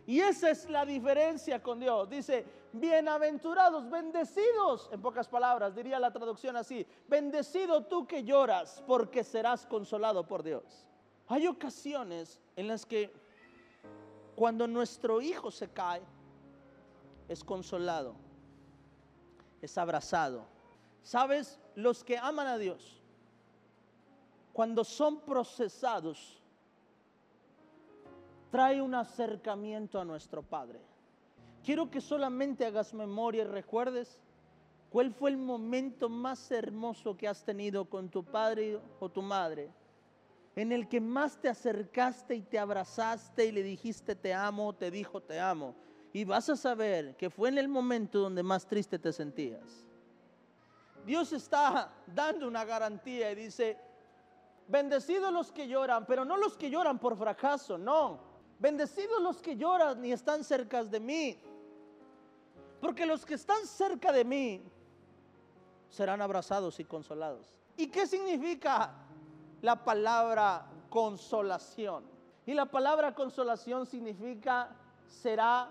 Y 0.06 0.20
esa 0.20 0.50
es 0.50 0.68
la 0.68 0.84
diferencia 0.84 1.62
con 1.62 1.80
Dios. 1.80 2.08
Dice, 2.08 2.44
bienaventurados, 2.72 3.88
bendecidos, 3.90 4.88
en 4.92 5.00
pocas 5.00 5.28
palabras, 5.28 5.74
diría 5.74 5.98
la 5.98 6.12
traducción 6.12 6.56
así, 6.56 6.86
bendecido 7.08 7.84
tú 7.84 8.06
que 8.06 8.24
lloras 8.24 8.82
porque 8.86 9.24
serás 9.24 9.66
consolado 9.66 10.26
por 10.26 10.42
Dios. 10.42 10.86
Hay 11.28 11.46
ocasiones 11.46 12.40
en 12.56 12.66
las 12.66 12.84
que 12.84 13.12
cuando 14.40 14.66
nuestro 14.66 15.20
hijo 15.20 15.50
se 15.50 15.68
cae, 15.68 16.00
es 17.28 17.44
consolado, 17.44 18.14
es 19.60 19.76
abrazado. 19.76 20.46
¿Sabes? 21.02 21.60
Los 21.74 22.02
que 22.02 22.16
aman 22.16 22.46
a 22.46 22.56
Dios, 22.56 23.02
cuando 24.54 24.82
son 24.82 25.20
procesados, 25.20 26.40
trae 28.50 28.80
un 28.80 28.94
acercamiento 28.94 30.00
a 30.00 30.06
nuestro 30.06 30.42
Padre. 30.42 30.80
Quiero 31.62 31.90
que 31.90 32.00
solamente 32.00 32.64
hagas 32.64 32.94
memoria 32.94 33.42
y 33.42 33.46
recuerdes 33.46 34.18
cuál 34.88 35.12
fue 35.12 35.28
el 35.28 35.36
momento 35.36 36.08
más 36.08 36.50
hermoso 36.50 37.14
que 37.14 37.28
has 37.28 37.44
tenido 37.44 37.84
con 37.84 38.08
tu 38.08 38.24
padre 38.24 38.80
o 39.00 39.10
tu 39.10 39.20
madre, 39.20 39.70
en 40.56 40.72
el 40.72 40.88
que 40.88 41.00
más 41.00 41.40
te 41.40 41.48
acercaste 41.48 42.34
y 42.34 42.42
te 42.42 42.58
abrazaste 42.58 43.46
y 43.46 43.52
le 43.52 43.62
dijiste 43.62 44.16
te 44.16 44.34
amo, 44.34 44.74
te 44.74 44.90
dijo 44.90 45.20
te 45.20 45.38
amo 45.38 45.74
y 46.12 46.24
vas 46.24 46.48
a 46.48 46.56
saber 46.56 47.16
que 47.16 47.30
fue 47.30 47.48
en 47.48 47.58
el 47.58 47.68
momento 47.68 48.18
donde 48.18 48.42
más 48.42 48.66
triste 48.66 48.98
te 48.98 49.12
sentías. 49.12 49.86
Dios 51.06 51.32
está 51.32 51.92
dando 52.06 52.48
una 52.48 52.64
garantía 52.64 53.30
y 53.30 53.34
dice, 53.34 53.78
bendecidos 54.68 55.32
los 55.32 55.52
que 55.52 55.68
lloran, 55.68 56.04
pero 56.06 56.24
no 56.24 56.36
los 56.36 56.56
que 56.56 56.68
lloran 56.68 56.98
por 56.98 57.16
fracaso, 57.16 57.78
no. 57.78 58.28
Bendecidos 58.58 59.22
los 59.22 59.40
que 59.40 59.56
lloran 59.56 60.04
y 60.04 60.12
están 60.12 60.44
cerca 60.44 60.84
de 60.84 61.00
mí. 61.00 61.40
Porque 62.80 63.06
los 63.06 63.24
que 63.24 63.34
están 63.34 63.66
cerca 63.66 64.12
de 64.12 64.24
mí 64.24 64.62
serán 65.88 66.20
abrazados 66.20 66.78
y 66.80 66.84
consolados. 66.84 67.54
¿Y 67.76 67.86
qué 67.86 68.06
significa 68.06 68.92
la 69.62 69.84
palabra 69.84 70.66
consolación? 70.88 72.04
Y 72.46 72.54
la 72.54 72.66
palabra 72.66 73.14
consolación 73.14 73.86
significa 73.86 74.70
será 75.06 75.70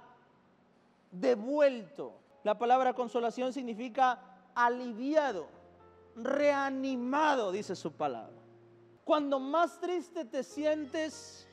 devuelto. 1.12 2.14
La 2.44 2.58
palabra 2.58 2.94
consolación 2.94 3.52
significa 3.52 4.20
aliviado, 4.56 5.48
reanimado, 6.16 7.52
dice 7.52 7.76
su 7.76 7.92
palabra. 7.92 8.38
Cuando 9.04 9.40
más 9.40 9.80
triste 9.80 10.26
te 10.26 10.44
sientes, 10.44 11.48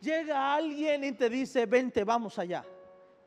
llega 0.00 0.54
alguien 0.54 1.04
y 1.04 1.12
te 1.12 1.30
dice, 1.30 1.66
vente, 1.66 2.04
vamos 2.04 2.38
allá, 2.38 2.64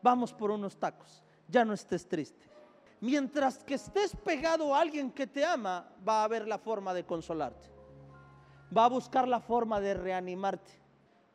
vamos 0.01 0.33
por 0.33 0.51
unos 0.51 0.77
tacos, 0.77 1.23
ya 1.47 1.63
no 1.63 1.73
estés 1.73 2.07
triste. 2.07 2.45
Mientras 2.99 3.63
que 3.63 3.75
estés 3.75 4.15
pegado 4.15 4.73
a 4.73 4.81
alguien 4.81 5.11
que 5.11 5.27
te 5.27 5.45
ama, 5.45 5.87
va 6.07 6.21
a 6.21 6.23
haber 6.25 6.47
la 6.47 6.57
forma 6.57 6.93
de 6.93 7.05
consolarte, 7.05 7.69
va 8.75 8.85
a 8.85 8.89
buscar 8.89 9.27
la 9.27 9.39
forma 9.39 9.79
de 9.79 9.93
reanimarte 9.93 10.85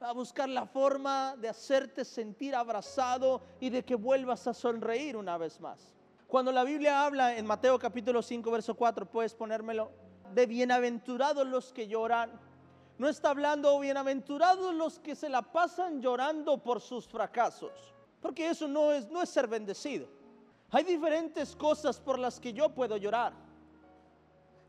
a 0.00 0.12
buscar 0.12 0.48
la 0.48 0.64
forma 0.64 1.36
de 1.36 1.48
hacerte 1.48 2.06
sentir 2.06 2.54
abrazado 2.54 3.42
y 3.60 3.68
de 3.68 3.84
que 3.84 3.94
vuelvas 3.94 4.46
a 4.46 4.54
sonreír 4.54 5.14
una 5.14 5.36
vez 5.36 5.60
más. 5.60 5.94
Cuando 6.26 6.52
la 6.52 6.64
Biblia 6.64 7.04
habla 7.04 7.36
en 7.36 7.44
Mateo 7.44 7.78
capítulo 7.78 8.22
5, 8.22 8.50
verso 8.50 8.74
4, 8.74 9.04
puedes 9.04 9.34
ponérmelo, 9.34 9.90
de 10.32 10.46
bienaventurados 10.46 11.46
los 11.46 11.72
que 11.72 11.86
lloran. 11.86 12.30
No 12.96 13.08
está 13.08 13.30
hablando 13.30 13.78
bienaventurados 13.78 14.74
los 14.74 14.98
que 14.98 15.14
se 15.14 15.28
la 15.28 15.42
pasan 15.42 16.00
llorando 16.00 16.56
por 16.62 16.80
sus 16.80 17.06
fracasos, 17.06 17.72
porque 18.22 18.48
eso 18.48 18.68
no 18.68 18.92
es, 18.92 19.10
no 19.10 19.20
es 19.22 19.28
ser 19.28 19.48
bendecido. 19.48 20.08
Hay 20.70 20.84
diferentes 20.84 21.54
cosas 21.54 22.00
por 22.00 22.18
las 22.18 22.40
que 22.40 22.54
yo 22.54 22.70
puedo 22.70 22.96
llorar. 22.96 23.34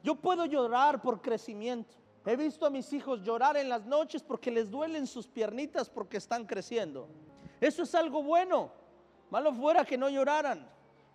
Yo 0.03 0.15
puedo 0.15 0.45
llorar 0.45 1.01
por 1.01 1.21
crecimiento. 1.21 2.00
He 2.25 2.35
visto 2.35 2.65
a 2.65 2.69
mis 2.69 2.91
hijos 2.93 3.21
llorar 3.23 3.57
en 3.57 3.67
las 3.67 3.85
noches 3.85 4.21
porque 4.21 4.51
les 4.51 4.69
duelen 4.69 5.07
sus 5.07 5.27
piernitas 5.27 5.89
porque 5.89 6.17
están 6.17 6.45
creciendo. 6.45 7.07
Eso 7.59 7.83
es 7.83 7.95
algo 7.95 8.21
bueno. 8.21 8.71
Malo 9.31 9.53
fuera 9.53 9.83
que 9.83 9.97
no 9.97 10.09
lloraran. 10.09 10.67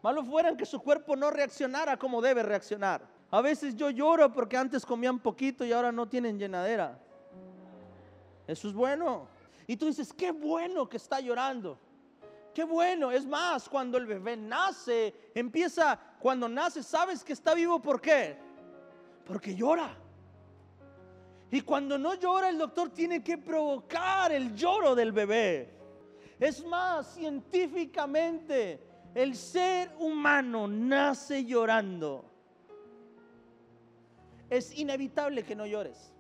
Malo 0.03 0.25
fuera 0.25 0.57
que 0.57 0.67
su 0.67 0.81
cuerpo 0.81 1.15
no 1.15 1.31
reaccionara 1.31 1.97
como 1.97 2.21
debe 2.21 2.43
reaccionar. 2.43 3.07
A 3.31 3.41
veces 3.41 3.75
yo 3.77 3.91
lloro 3.91 4.33
porque 4.33 4.57
antes 4.57 4.85
comían 4.85 5.19
poquito 5.19 5.65
y 5.65 5.73
ahora 5.73 5.93
no 5.93 6.09
tienen 6.09 6.39
llenadera. 6.39 6.99
Eso 8.47 8.69
es 8.69 8.75
bueno. 8.75 9.29
Y 9.67 9.77
tú 9.77 9.87
dices, 9.87 10.13
qué 10.13 10.31
bueno 10.31 10.89
que 10.89 10.97
está 10.97 11.21
llorando. 11.21 11.79
Qué 12.55 12.65
bueno. 12.65 13.11
Es 13.11 13.27
más, 13.27 13.69
cuando 13.69 13.99
el 13.99 14.07
bebé 14.07 14.37
nace, 14.37 15.15
empieza, 15.35 15.99
cuando 16.19 16.49
nace, 16.49 16.83
sabes 16.83 17.23
que 17.23 17.33
está 17.33 17.55
vivo. 17.55 17.81
¿Por 17.81 18.01
qué? 18.01 18.37
Porque 19.25 19.55
llora. 19.55 19.97
Y 21.57 21.63
cuando 21.63 21.97
no 21.97 22.13
llora, 22.13 22.51
el 22.51 22.59
doctor 22.59 22.91
tiene 22.91 23.25
que 23.25 23.39
provocar 23.39 24.31
el 24.31 24.55
lloro 24.55 24.95
del 24.95 25.11
bebé. 25.11 25.75
Es 26.39 26.63
más, 26.67 27.15
científicamente, 27.15 28.79
el 29.15 29.35
ser 29.35 29.91
humano 29.99 30.69
nace 30.69 31.47
llorando. 31.47 32.27
Es 34.51 34.77
inevitable 34.77 35.45
que 35.45 35.57
no 35.57 35.65
llores. 35.65 36.13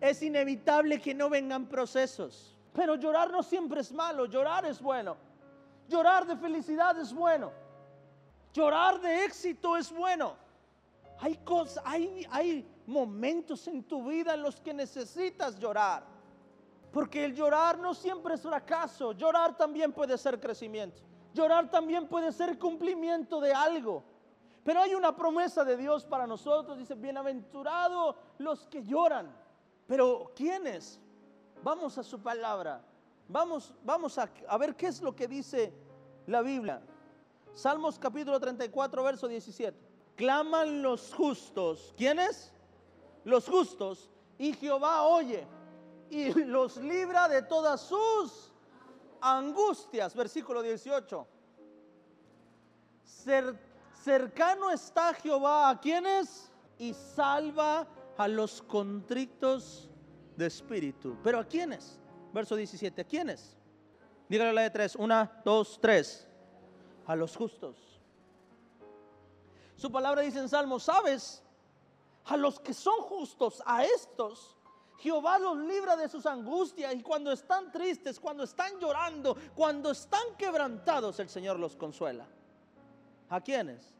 Es 0.00 0.20
inevitable 0.20 1.00
que 1.00 1.14
no 1.14 1.30
vengan 1.30 1.66
procesos. 1.66 2.58
Pero 2.72 2.96
llorar 2.96 3.30
no 3.30 3.40
siempre 3.44 3.82
es 3.82 3.92
malo, 3.92 4.26
llorar 4.26 4.66
es 4.66 4.82
bueno. 4.82 5.16
Llorar 5.88 6.26
de 6.26 6.34
felicidad 6.34 6.98
es 6.98 7.14
bueno. 7.14 7.52
Llorar 8.52 9.00
de 9.00 9.26
éxito 9.26 9.76
es 9.76 9.92
bueno. 9.92 10.34
Hay 11.20 11.36
cosas, 11.36 11.84
hay, 11.86 12.26
hay 12.32 12.66
momentos 12.86 13.66
en 13.68 13.82
tu 13.84 14.08
vida 14.08 14.34
en 14.34 14.42
los 14.42 14.60
que 14.60 14.74
necesitas 14.74 15.58
llorar. 15.58 16.04
Porque 16.92 17.24
el 17.24 17.34
llorar 17.34 17.78
no 17.78 17.94
siempre 17.94 18.34
es 18.34 18.42
fracaso, 18.42 19.12
llorar 19.12 19.56
también 19.56 19.92
puede 19.92 20.18
ser 20.18 20.38
crecimiento. 20.38 21.02
Llorar 21.32 21.70
también 21.70 22.06
puede 22.06 22.30
ser 22.32 22.58
cumplimiento 22.58 23.40
de 23.40 23.52
algo. 23.52 24.04
Pero 24.64 24.80
hay 24.80 24.94
una 24.94 25.16
promesa 25.16 25.64
de 25.64 25.76
Dios 25.76 26.04
para 26.04 26.26
nosotros. 26.26 26.78
Dice, 26.78 26.94
bienaventurados 26.94 28.16
los 28.38 28.66
que 28.66 28.84
lloran. 28.84 29.34
Pero 29.86 30.32
¿quiénes? 30.36 31.00
Vamos 31.62 31.96
a 31.98 32.02
su 32.02 32.20
palabra. 32.20 32.84
Vamos, 33.28 33.72
vamos 33.82 34.18
a, 34.18 34.30
a 34.46 34.58
ver 34.58 34.76
qué 34.76 34.88
es 34.88 35.00
lo 35.00 35.16
que 35.16 35.26
dice 35.26 35.72
la 36.26 36.42
Biblia. 36.42 36.82
Salmos 37.54 37.98
capítulo 37.98 38.38
34, 38.38 39.02
verso 39.02 39.26
17. 39.26 39.76
Claman 40.14 40.82
los 40.82 41.14
justos. 41.14 41.94
¿Quiénes? 41.96 42.52
Los 43.24 43.48
justos, 43.48 44.10
y 44.38 44.52
Jehová 44.54 45.02
oye 45.02 45.46
y 46.10 46.32
los 46.44 46.76
libra 46.76 47.28
de 47.28 47.42
todas 47.42 47.80
sus 47.80 48.52
angustias. 49.20 50.14
Versículo 50.14 50.62
18. 50.62 51.26
cercano 54.04 54.70
está 54.70 55.14
Jehová 55.14 55.70
a 55.70 55.80
quienes 55.80 56.50
y 56.78 56.92
salva 56.92 57.86
a 58.18 58.28
los 58.28 58.60
contritos 58.62 59.88
de 60.36 60.46
espíritu. 60.46 61.16
¿Pero 61.22 61.38
a 61.38 61.44
quiénes? 61.44 61.98
Verso 62.32 62.56
17. 62.56 63.00
¿A 63.00 63.04
quiénes? 63.04 63.56
Dígale 64.28 64.52
la 64.52 64.62
de 64.62 64.70
tres. 64.70 64.96
Una, 64.96 65.40
dos, 65.44 65.78
tres. 65.80 66.28
A 67.06 67.16
los 67.16 67.36
justos. 67.36 67.76
Su 69.76 69.90
palabra 69.90 70.22
dice 70.22 70.38
en 70.38 70.48
Salmo, 70.48 70.78
¿sabes? 70.78 71.41
A 72.24 72.36
los 72.36 72.60
que 72.60 72.72
son 72.72 73.00
justos, 73.02 73.62
a 73.66 73.84
estos, 73.84 74.56
Jehová 74.98 75.38
los 75.38 75.58
libra 75.58 75.96
de 75.96 76.08
sus 76.08 76.26
angustias 76.26 76.94
y 76.94 77.02
cuando 77.02 77.32
están 77.32 77.72
tristes, 77.72 78.20
cuando 78.20 78.44
están 78.44 78.78
llorando, 78.78 79.36
cuando 79.54 79.90
están 79.90 80.36
quebrantados, 80.38 81.18
el 81.18 81.28
Señor 81.28 81.58
los 81.58 81.74
consuela. 81.74 82.24
¿A 83.28 83.40
quiénes? 83.40 83.94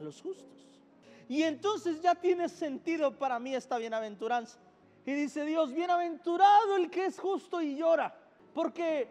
A 0.00 0.02
los 0.02 0.22
justos. 0.22 0.80
Y 1.28 1.42
entonces 1.42 2.00
ya 2.00 2.14
tiene 2.14 2.48
sentido 2.48 3.18
para 3.18 3.38
mí 3.38 3.54
esta 3.54 3.76
bienaventuranza. 3.76 4.58
Y 5.04 5.12
dice 5.12 5.44
Dios, 5.44 5.74
bienaventurado 5.74 6.76
el 6.76 6.90
que 6.90 7.04
es 7.06 7.20
justo 7.20 7.60
y 7.60 7.76
llora. 7.76 8.14
Porque 8.54 9.10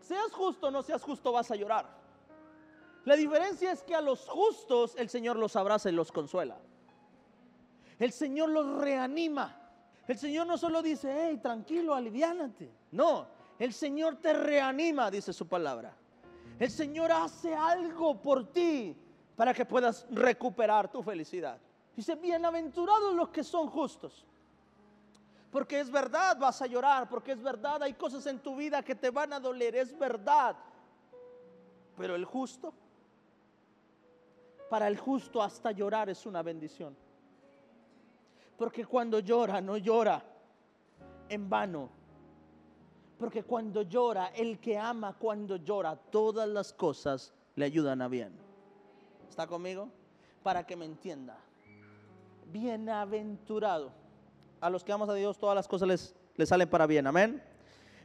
seas 0.00 0.32
justo 0.32 0.68
o 0.68 0.70
no 0.70 0.82
seas 0.82 1.02
justo 1.02 1.32
vas 1.32 1.50
a 1.50 1.56
llorar. 1.56 1.98
La 3.04 3.16
diferencia 3.16 3.72
es 3.72 3.82
que 3.82 3.94
a 3.94 4.00
los 4.00 4.26
justos 4.28 4.94
el 4.96 5.10
Señor 5.10 5.36
los 5.36 5.54
abraza 5.56 5.90
y 5.90 5.92
los 5.92 6.12
consuela. 6.12 6.58
El 7.98 8.12
Señor 8.12 8.50
los 8.50 8.80
reanima. 8.80 9.56
El 10.06 10.18
Señor 10.18 10.46
no 10.46 10.56
solo 10.56 10.82
dice, 10.82 11.14
hey, 11.14 11.38
tranquilo, 11.42 11.94
aliviánate. 11.94 12.70
No, 12.92 13.26
el 13.58 13.72
Señor 13.72 14.16
te 14.16 14.32
reanima, 14.32 15.10
dice 15.10 15.32
su 15.32 15.46
palabra. 15.46 15.94
El 16.58 16.70
Señor 16.70 17.12
hace 17.12 17.54
algo 17.54 18.20
por 18.20 18.52
ti 18.52 18.96
para 19.36 19.52
que 19.52 19.64
puedas 19.64 20.06
recuperar 20.10 20.90
tu 20.90 21.02
felicidad. 21.02 21.58
Dice, 21.94 22.14
bienaventurados 22.14 23.14
los 23.14 23.28
que 23.28 23.44
son 23.44 23.68
justos. 23.68 24.24
Porque 25.50 25.80
es 25.80 25.90
verdad, 25.90 26.38
vas 26.38 26.60
a 26.62 26.66
llorar, 26.66 27.08
porque 27.08 27.32
es 27.32 27.42
verdad, 27.42 27.82
hay 27.82 27.94
cosas 27.94 28.26
en 28.26 28.38
tu 28.38 28.54
vida 28.56 28.82
que 28.82 28.94
te 28.94 29.10
van 29.10 29.32
a 29.32 29.40
doler, 29.40 29.76
es 29.76 29.98
verdad. 29.98 30.56
Pero 31.96 32.14
el 32.14 32.24
justo, 32.24 32.72
para 34.68 34.88
el 34.88 34.98
justo 34.98 35.42
hasta 35.42 35.72
llorar 35.72 36.08
es 36.10 36.26
una 36.26 36.42
bendición. 36.42 36.96
Porque 38.58 38.84
cuando 38.84 39.20
llora, 39.20 39.60
no 39.60 39.76
llora 39.76 40.22
en 41.28 41.48
vano. 41.48 41.88
Porque 43.16 43.44
cuando 43.44 43.82
llora, 43.82 44.26
el 44.34 44.58
que 44.58 44.76
ama 44.76 45.16
cuando 45.16 45.56
llora, 45.56 45.96
todas 45.96 46.48
las 46.48 46.72
cosas 46.72 47.32
le 47.54 47.64
ayudan 47.64 48.02
a 48.02 48.08
bien. 48.08 48.32
¿Está 49.28 49.46
conmigo? 49.46 49.88
Para 50.42 50.66
que 50.66 50.74
me 50.74 50.84
entienda. 50.84 51.38
Bienaventurado. 52.52 53.92
A 54.60 54.68
los 54.70 54.82
que 54.82 54.92
amas 54.92 55.08
a 55.08 55.14
Dios, 55.14 55.38
todas 55.38 55.54
las 55.54 55.68
cosas 55.68 55.86
les, 55.86 56.16
les 56.36 56.48
salen 56.48 56.68
para 56.68 56.86
bien. 56.86 57.06
Amén. 57.06 57.40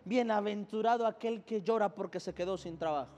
Bienaventurado 0.06 1.08
aquel 1.08 1.44
que 1.44 1.64
llora 1.64 1.90
porque 1.90 2.20
se 2.20 2.34
quedó 2.34 2.58
sin 2.58 2.78
trabajo. 2.78 3.16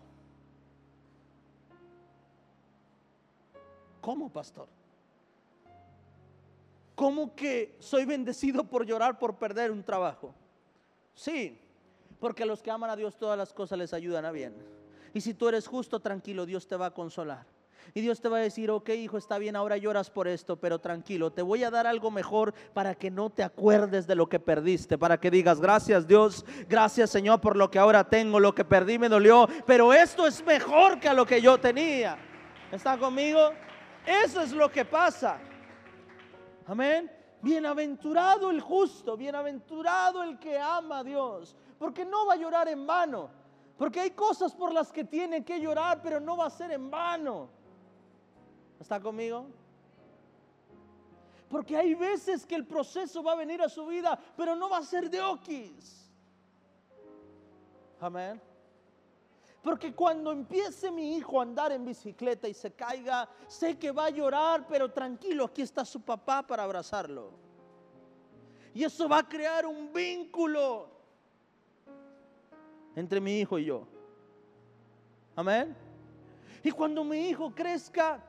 ¿Cómo, 3.99 4.29
pastor? 4.29 4.69
¿Cómo 6.95 7.35
que 7.35 7.75
soy 7.79 8.05
bendecido 8.05 8.63
por 8.63 8.85
llorar 8.85 9.19
por 9.19 9.35
perder 9.35 9.69
un 9.69 9.83
trabajo? 9.83 10.33
Sí, 11.13 11.59
porque 12.19 12.43
a 12.43 12.45
los 12.45 12.61
que 12.61 12.71
aman 12.71 12.89
a 12.89 12.95
Dios 12.95 13.17
todas 13.17 13.37
las 13.37 13.53
cosas 13.53 13.77
les 13.77 13.93
ayudan 13.93 14.25
a 14.25 14.31
bien. 14.31 14.55
Y 15.13 15.21
si 15.21 15.33
tú 15.33 15.47
eres 15.47 15.67
justo, 15.67 15.99
tranquilo, 15.99 16.45
Dios 16.45 16.67
te 16.67 16.75
va 16.75 16.87
a 16.87 16.91
consolar. 16.91 17.45
Y 17.93 18.01
Dios 18.01 18.19
te 18.19 18.29
va 18.29 18.37
a 18.37 18.41
decir, 18.41 18.71
ok 18.71 18.89
hijo, 18.89 19.17
está 19.17 19.37
bien, 19.37 19.55
ahora 19.55 19.77
lloras 19.77 20.09
por 20.09 20.27
esto, 20.27 20.55
pero 20.55 20.79
tranquilo, 20.79 21.31
te 21.31 21.41
voy 21.41 21.63
a 21.63 21.69
dar 21.69 21.85
algo 21.85 22.09
mejor 22.09 22.53
para 22.73 22.95
que 22.95 23.11
no 23.11 23.29
te 23.29 23.43
acuerdes 23.43 24.07
de 24.07 24.15
lo 24.15 24.27
que 24.27 24.39
perdiste, 24.39 24.97
para 24.97 25.19
que 25.19 25.29
digas, 25.29 25.61
gracias 25.61 26.07
Dios, 26.07 26.45
gracias 26.67 27.11
Señor 27.11 27.41
por 27.41 27.55
lo 27.55 27.69
que 27.69 27.77
ahora 27.77 28.03
tengo, 28.03 28.39
lo 28.39 28.55
que 28.55 28.65
perdí 28.65 28.97
me 28.97 29.07
dolió, 29.07 29.47
pero 29.67 29.93
esto 29.93 30.25
es 30.25 30.43
mejor 30.43 30.99
que 30.99 31.09
a 31.09 31.13
lo 31.13 31.25
que 31.25 31.39
yo 31.41 31.59
tenía. 31.59 32.17
¿Está 32.71 32.97
conmigo? 32.97 33.51
Eso 34.05 34.41
es 34.41 34.51
lo 34.51 34.71
que 34.71 34.83
pasa. 34.83 35.39
Amén. 36.67 37.11
Bienaventurado 37.41 38.49
el 38.49 38.59
justo, 38.59 39.15
bienaventurado 39.15 40.23
el 40.23 40.39
que 40.39 40.57
ama 40.57 40.99
a 40.99 41.03
Dios, 41.03 41.55
porque 41.77 42.03
no 42.03 42.25
va 42.25 42.33
a 42.33 42.37
llorar 42.37 42.67
en 42.67 42.87
vano, 42.87 43.29
porque 43.77 43.99
hay 43.99 44.11
cosas 44.11 44.53
por 44.53 44.73
las 44.73 44.91
que 44.91 45.03
tiene 45.03 45.45
que 45.45 45.59
llorar, 45.59 46.01
pero 46.01 46.19
no 46.19 46.37
va 46.37 46.47
a 46.47 46.49
ser 46.49 46.71
en 46.71 46.89
vano. 46.89 47.49
¿Está 48.79 48.99
conmigo? 48.99 49.45
Porque 51.49 51.77
hay 51.77 51.93
veces 51.93 52.45
que 52.45 52.55
el 52.55 52.65
proceso 52.65 53.21
va 53.21 53.33
a 53.33 53.35
venir 53.35 53.61
a 53.61 53.69
su 53.69 53.85
vida, 53.85 54.17
pero 54.35 54.55
no 54.55 54.69
va 54.69 54.79
a 54.79 54.83
ser 54.83 55.09
de 55.09 55.21
okis. 55.21 56.09
Amén. 57.99 58.41
Porque 59.65 59.95
cuando 59.95 60.31
empiece 60.31 60.91
mi 60.91 61.15
hijo 61.15 61.39
a 61.39 61.41
andar 61.41 61.71
en 61.71 61.83
bicicleta 61.83 62.47
y 62.47 62.53
se 62.53 62.71
caiga, 62.73 63.27
sé 63.47 63.79
que 63.79 63.91
va 63.91 64.05
a 64.05 64.09
llorar, 64.11 64.67
pero 64.67 64.91
tranquilo, 64.91 65.45
aquí 65.45 65.63
está 65.63 65.83
su 65.83 65.99
papá 66.01 66.43
para 66.43 66.61
abrazarlo. 66.61 67.31
Y 68.75 68.83
eso 68.83 69.09
va 69.09 69.17
a 69.17 69.27
crear 69.27 69.65
un 69.65 69.91
vínculo 69.91 70.87
entre 72.95 73.19
mi 73.19 73.39
hijo 73.39 73.57
y 73.57 73.65
yo. 73.65 73.87
Amén. 75.35 75.75
Y 76.61 76.69
cuando 76.69 77.03
mi 77.03 77.27
hijo 77.29 77.51
crezca 77.55 78.23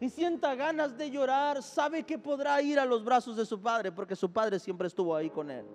y 0.00 0.08
sienta 0.08 0.54
ganas 0.54 0.96
de 0.96 1.10
llorar, 1.10 1.62
sabe 1.62 2.02
que 2.02 2.16
podrá 2.16 2.62
ir 2.62 2.80
a 2.80 2.86
los 2.86 3.04
brazos 3.04 3.36
de 3.36 3.44
su 3.44 3.60
padre, 3.60 3.92
porque 3.92 4.16
su 4.16 4.32
padre 4.32 4.58
siempre 4.58 4.86
estuvo 4.88 5.14
ahí 5.14 5.28
con 5.28 5.50
él. 5.50 5.66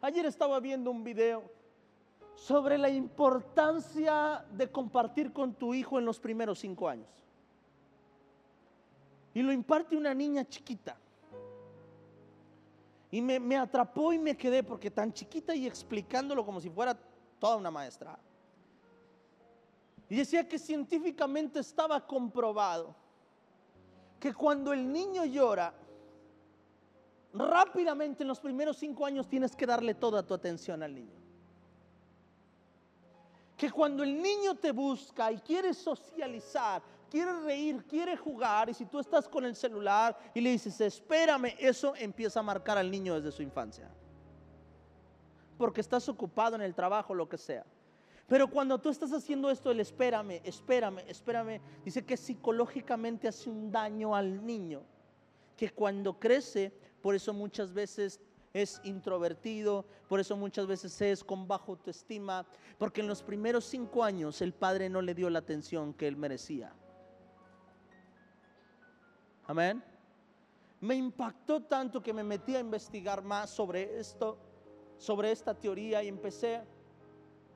Ayer 0.00 0.24
estaba 0.24 0.60
viendo 0.60 0.92
un 0.92 1.02
video 1.02 1.53
sobre 2.34 2.76
la 2.78 2.88
importancia 2.88 4.44
de 4.50 4.70
compartir 4.70 5.32
con 5.32 5.54
tu 5.54 5.72
hijo 5.72 5.98
en 5.98 6.04
los 6.04 6.18
primeros 6.18 6.58
cinco 6.58 6.88
años. 6.88 7.08
Y 9.32 9.42
lo 9.42 9.52
imparte 9.52 9.96
una 9.96 10.14
niña 10.14 10.44
chiquita. 10.44 10.96
Y 13.10 13.22
me, 13.22 13.56
atrapó 13.56 14.12
y 14.12 14.18
me 14.18 14.36
quedé 14.36 14.64
porque 14.64 14.90
tan 14.90 15.12
chiquita 15.12 15.54
y 15.54 15.66
explicándolo 15.66 16.44
como 16.44 16.60
si 16.60 16.68
fuera 16.68 16.98
toda 17.38 17.56
una 17.56 17.70
maestra. 17.70 18.18
Y 20.08 20.16
decía 20.16 20.48
que 20.48 20.58
científicamente 20.58 21.60
estaba 21.60 22.04
comprobado 22.04 22.94
que 24.18 24.34
cuando 24.34 24.72
el 24.72 24.90
niño 24.90 25.24
llora, 25.24 25.72
rápidamente 27.32 28.24
en 28.24 28.28
los 28.28 28.40
primeros 28.40 28.76
cinco 28.76 29.06
años 29.06 29.28
tienes 29.28 29.54
que 29.54 29.66
darle 29.66 29.94
toda 29.94 30.24
tu 30.24 30.34
atención 30.34 30.82
al 30.82 30.94
niño 30.94 31.23
que 33.64 33.70
cuando 33.70 34.02
el 34.02 34.20
niño 34.20 34.54
te 34.56 34.72
busca 34.72 35.32
y 35.32 35.38
quiere 35.38 35.72
socializar, 35.72 36.82
quiere 37.08 37.32
reír, 37.40 37.82
quiere 37.86 38.14
jugar, 38.14 38.68
y 38.68 38.74
si 38.74 38.84
tú 38.84 38.98
estás 38.98 39.26
con 39.26 39.42
el 39.46 39.56
celular 39.56 40.14
y 40.34 40.42
le 40.42 40.50
dices, 40.50 40.78
espérame, 40.82 41.54
eso 41.58 41.94
empieza 41.96 42.40
a 42.40 42.42
marcar 42.42 42.76
al 42.76 42.90
niño 42.90 43.14
desde 43.14 43.34
su 43.34 43.42
infancia. 43.42 43.88
Porque 45.56 45.80
estás 45.80 46.06
ocupado 46.10 46.56
en 46.56 46.60
el 46.60 46.74
trabajo, 46.74 47.14
lo 47.14 47.26
que 47.26 47.38
sea. 47.38 47.64
Pero 48.28 48.50
cuando 48.50 48.78
tú 48.78 48.90
estás 48.90 49.14
haciendo 49.14 49.50
esto, 49.50 49.70
el 49.70 49.80
espérame, 49.80 50.42
espérame, 50.44 50.98
espérame, 51.08 51.58
dice 51.82 52.04
que 52.04 52.18
psicológicamente 52.18 53.28
hace 53.28 53.48
un 53.48 53.72
daño 53.72 54.14
al 54.14 54.44
niño. 54.44 54.82
Que 55.56 55.70
cuando 55.70 56.20
crece, 56.20 56.70
por 57.00 57.14
eso 57.14 57.32
muchas 57.32 57.72
veces 57.72 58.20
es 58.54 58.80
introvertido, 58.84 59.84
por 60.08 60.20
eso 60.20 60.36
muchas 60.36 60.68
veces 60.68 60.98
es 61.02 61.24
con 61.24 61.48
bajo 61.48 61.72
autoestima, 61.72 62.46
porque 62.78 63.00
en 63.00 63.08
los 63.08 63.20
primeros 63.20 63.64
cinco 63.64 64.04
años 64.04 64.40
el 64.40 64.54
padre 64.54 64.88
no 64.88 65.02
le 65.02 65.12
dio 65.12 65.28
la 65.28 65.40
atención 65.40 65.92
que 65.92 66.06
él 66.06 66.16
merecía. 66.16 66.72
Amén. 69.48 69.82
Me 70.80 70.94
impactó 70.94 71.64
tanto 71.64 72.00
que 72.00 72.12
me 72.12 72.22
metí 72.22 72.54
a 72.54 72.60
investigar 72.60 73.24
más 73.24 73.50
sobre 73.50 73.98
esto, 73.98 74.38
sobre 74.98 75.32
esta 75.32 75.52
teoría 75.54 76.04
y 76.04 76.08
empecé 76.08 76.62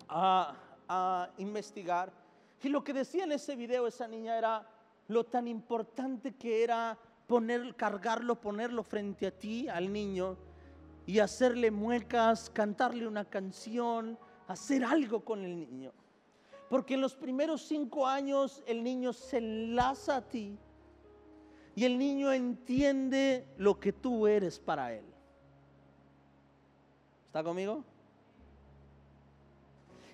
a, 0.09 0.57
a 0.89 1.31
investigar. 1.39 2.13
Y 2.61 2.71
lo 2.71 2.83
que 2.83 2.93
decía 2.93 3.23
en 3.23 3.33
ese 3.33 3.55
video 3.55 3.87
esa 3.87 4.09
niña 4.09 4.37
era 4.37 4.69
lo 5.07 5.25
tan 5.25 5.47
importante 5.47 6.35
que 6.35 6.65
era 6.65 6.99
poner, 7.29 7.77
cargarlo, 7.77 8.41
ponerlo 8.41 8.83
frente 8.83 9.29
a 9.29 9.31
ti, 9.31 9.69
al 9.69 9.93
niño, 9.93 10.37
y 11.09 11.21
hacerle 11.21 11.71
muecas, 11.71 12.51
cantarle 12.51 13.07
una 13.07 13.25
canción, 13.25 14.19
hacer 14.47 14.85
algo 14.85 15.25
con 15.25 15.43
el 15.43 15.59
niño. 15.59 15.91
Porque 16.69 16.95
en 16.95 17.01
los 17.01 17.17
primeros 17.17 17.63
cinco 17.63 18.07
años 18.07 18.63
el 18.67 18.85
niño 18.85 19.15
se 19.15 19.39
enlaza 19.39 20.17
a 20.17 20.29
ti 20.29 20.59
y 21.75 21.85
el 21.87 21.97
niño 21.97 22.31
entiende 22.31 23.47
lo 23.57 23.81
que 23.81 23.91
tú 23.91 24.27
eres 24.27 24.59
para 24.59 24.93
él. 24.93 25.05
¿Está 27.29 27.43
conmigo? 27.43 27.83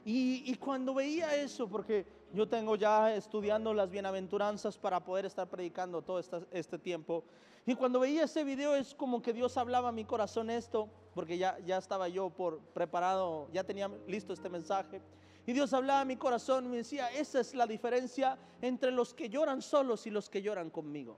Y, 0.04 0.54
cuando 0.59 0.94
veía 0.94 1.35
eso, 1.35 1.66
porque 1.66 2.07
yo 2.33 2.46
tengo 2.46 2.76
ya 2.76 3.12
estudiando 3.16 3.74
las 3.74 3.90
bienaventuranzas 3.90 4.78
para 4.78 5.00
poder 5.00 5.26
estar 5.26 5.48
predicando 5.48 6.02
todo 6.02 6.20
este 6.52 6.78
tiempo, 6.78 7.24
y 7.66 7.74
cuando 7.74 8.00
veía 8.00 8.24
ese 8.24 8.44
video 8.44 8.74
es 8.74 8.94
como 8.94 9.22
que 9.22 9.33
Dios 9.33 9.57
hablaba 9.57 9.88
a 9.88 9.92
mi 9.92 10.05
corazón 10.05 10.50
esto, 10.50 10.88
porque 11.14 11.38
ya, 11.38 11.59
ya 11.61 11.79
estaba 11.79 12.09
yo 12.09 12.29
por 12.29 12.59
preparado, 12.59 13.48
ya 13.53 13.64
tenía 13.64 13.90
listo 14.07 14.35
este 14.35 14.50
mensaje. 14.50 15.00
Y 15.46 15.53
Dios 15.53 15.72
hablaba 15.72 16.00
a 16.00 16.05
mi 16.05 16.16
corazón 16.16 16.66
y 16.66 16.68
me 16.68 16.77
decía, 16.79 17.11
esa 17.11 17.40
es 17.40 17.55
la 17.55 17.66
diferencia 17.66 18.38
entre 18.61 18.90
los 18.90 19.14
que 19.14 19.31
lloran 19.31 19.62
solos 19.62 20.07
y 20.07 20.11
los 20.11 20.29
que 20.29 20.42
lloran 20.42 20.68
conmigo. 20.68 21.16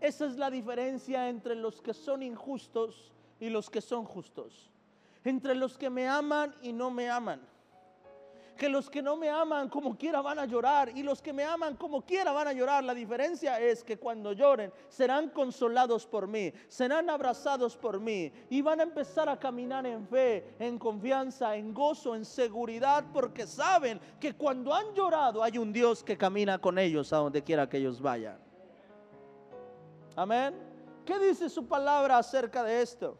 Esa 0.00 0.26
es 0.26 0.36
la 0.36 0.50
diferencia 0.50 1.28
entre 1.28 1.56
los 1.56 1.82
que 1.82 1.92
son 1.92 2.22
injustos 2.22 3.12
y 3.40 3.50
los 3.50 3.68
que 3.68 3.80
son 3.80 4.04
justos. 4.04 4.70
Entre 5.24 5.54
los 5.54 5.76
que 5.76 5.90
me 5.90 6.08
aman 6.08 6.54
y 6.62 6.72
no 6.72 6.90
me 6.90 7.10
aman. 7.10 7.40
Que 8.58 8.68
los 8.68 8.90
que 8.90 9.00
no 9.00 9.16
me 9.16 9.30
aman 9.30 9.68
como 9.68 9.96
quiera 9.96 10.20
van 10.20 10.40
a 10.40 10.44
llorar 10.44 10.90
y 10.94 11.04
los 11.04 11.22
que 11.22 11.32
me 11.32 11.44
aman 11.44 11.76
como 11.76 12.02
quiera 12.02 12.32
van 12.32 12.48
a 12.48 12.52
llorar. 12.52 12.82
La 12.82 12.92
diferencia 12.92 13.60
es 13.60 13.84
que 13.84 13.98
cuando 13.98 14.32
lloren 14.32 14.72
serán 14.88 15.30
consolados 15.30 16.04
por 16.04 16.26
mí, 16.26 16.52
serán 16.66 17.08
abrazados 17.08 17.76
por 17.76 18.00
mí 18.00 18.32
y 18.50 18.60
van 18.60 18.80
a 18.80 18.82
empezar 18.82 19.28
a 19.28 19.38
caminar 19.38 19.86
en 19.86 20.06
fe, 20.08 20.56
en 20.58 20.76
confianza, 20.76 21.54
en 21.54 21.72
gozo, 21.72 22.16
en 22.16 22.24
seguridad, 22.24 23.04
porque 23.12 23.46
saben 23.46 24.00
que 24.18 24.34
cuando 24.34 24.74
han 24.74 24.92
llorado 24.92 25.42
hay 25.42 25.56
un 25.56 25.72
Dios 25.72 26.02
que 26.02 26.18
camina 26.18 26.58
con 26.58 26.78
ellos 26.78 27.12
a 27.12 27.18
donde 27.18 27.44
quiera 27.44 27.68
que 27.68 27.78
ellos 27.78 28.02
vayan. 28.02 28.38
Amén. 30.16 30.52
¿Qué 31.06 31.16
dice 31.20 31.48
su 31.48 31.64
palabra 31.64 32.18
acerca 32.18 32.64
de 32.64 32.82
esto? 32.82 33.16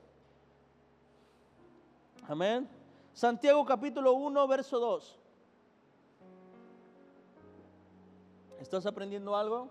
Amén. 2.26 2.68
Santiago 3.12 3.64
capítulo 3.64 4.14
1, 4.14 4.48
verso 4.48 4.80
2. 4.80 5.27
¿Estás 8.60 8.86
aprendiendo 8.86 9.36
algo? 9.36 9.68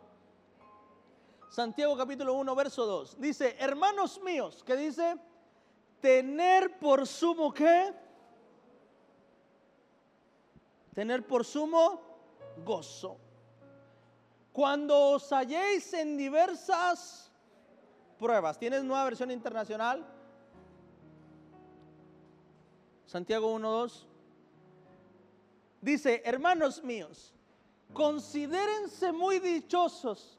Santiago 1.50 1.98
capítulo 1.98 2.34
1, 2.36 2.56
verso 2.56 2.86
2. 2.86 3.20
Dice, 3.20 3.56
hermanos 3.60 4.22
míos, 4.22 4.64
¿qué 4.66 4.76
dice? 4.76 5.18
Tener 6.00 6.80
por 6.80 7.06
sumo 7.06 7.54
qué? 7.54 7.94
Tener 10.94 11.26
por 11.28 11.44
sumo 11.44 12.02
gozo. 12.64 13.18
Cuando 14.54 15.12
os 15.12 15.32
halléis 15.32 15.94
en 15.94 16.18
diversas 16.18 17.32
pruebas. 18.18 18.58
¿Tienes 18.58 18.84
nueva 18.84 19.04
versión 19.06 19.32
internacional? 19.32 20.06
Santiago 23.06 23.54
1.2. 23.56 24.06
Dice, 25.82 26.22
hermanos 26.26 26.84
míos, 26.84 27.37
considérense 27.94 29.12
muy 29.12 29.40
dichosos 29.40 30.38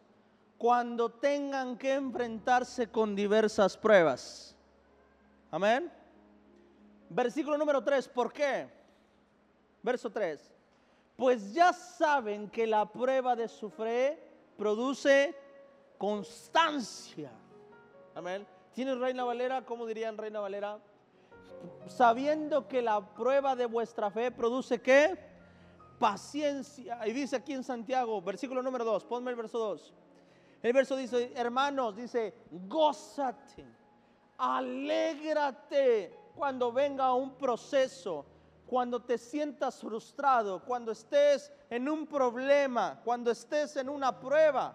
cuando 0.57 1.11
tengan 1.11 1.77
que 1.77 1.95
enfrentarse 1.95 2.91
con 2.91 3.15
diversas 3.15 3.77
pruebas. 3.77 4.57
Amén. 5.51 5.91
Versículo 7.09 7.57
número 7.57 7.83
3, 7.83 8.09
¿por 8.09 8.33
qué? 8.33 8.69
Verso 9.83 10.11
3. 10.11 10.53
Pues 11.17 11.53
ya 11.53 11.73
saben 11.73 12.51
que 12.51 12.67
la 12.67 12.87
prueba 12.87 13.35
de 13.35 13.49
su 13.49 13.71
fe 13.71 14.23
produce 14.57 15.35
constancia. 15.97 17.31
Amén. 18.15 18.47
¿Tienes 18.73 18.99
Reina 18.99 19.25
Valera? 19.25 19.65
¿Cómo 19.65 19.87
dirían 19.87 20.17
Reina 20.17 20.41
Valera? 20.41 20.79
sabiendo 21.87 22.69
que 22.69 22.83
la 22.83 23.01
prueba 23.01 23.57
de 23.57 23.67
vuestra 23.67 24.11
fe 24.11 24.31
produce 24.31 24.81
qué? 24.81 25.19
Paciencia. 25.99 27.07
Y 27.07 27.13
dice 27.13 27.37
aquí 27.37 27.53
en 27.53 27.65
Santiago, 27.65 28.21
versículo 28.23 28.63
número 28.63 28.85
2, 28.85 29.05
ponme 29.05 29.31
el 29.31 29.37
verso 29.37 29.59
2. 29.59 29.95
El 30.63 30.73
verso 30.73 30.97
dice, 30.97 31.33
hermanos, 31.37 31.97
dice, 31.97 32.35
gózate, 32.51 33.65
alégrate 34.37 36.15
cuando 36.35 36.73
venga 36.73 37.15
un 37.15 37.37
proceso, 37.37 38.25
cuando 38.67 39.01
te 39.01 39.19
sientas 39.19 39.81
frustrado, 39.81 40.63
cuando 40.65 40.93
estés 40.93 41.53
en 41.71 41.89
un 41.89 42.07
problema, 42.07 43.01
cuando 43.05 43.31
estés 43.31 43.77
en 43.77 43.89
una 43.89 44.19
prueba. 44.19 44.75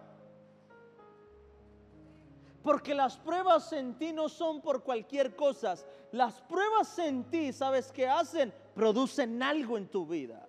Porque 2.63 2.95
las 2.95 3.17
pruebas 3.17 3.73
en 3.73 3.97
ti 3.97 4.13
no 4.13 4.29
son 4.29 4.61
por 4.61 4.83
cualquier 4.83 5.35
cosa. 5.35 5.75
Las 6.13 6.41
pruebas 6.41 6.97
en 6.99 7.25
ti, 7.25 7.51
¿sabes 7.51 7.91
qué 7.91 8.07
hacen? 8.07 8.53
Producen 8.73 9.43
algo 9.43 9.77
en 9.77 9.89
tu 9.89 10.05
vida. 10.05 10.47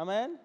Amén. 0.00 0.40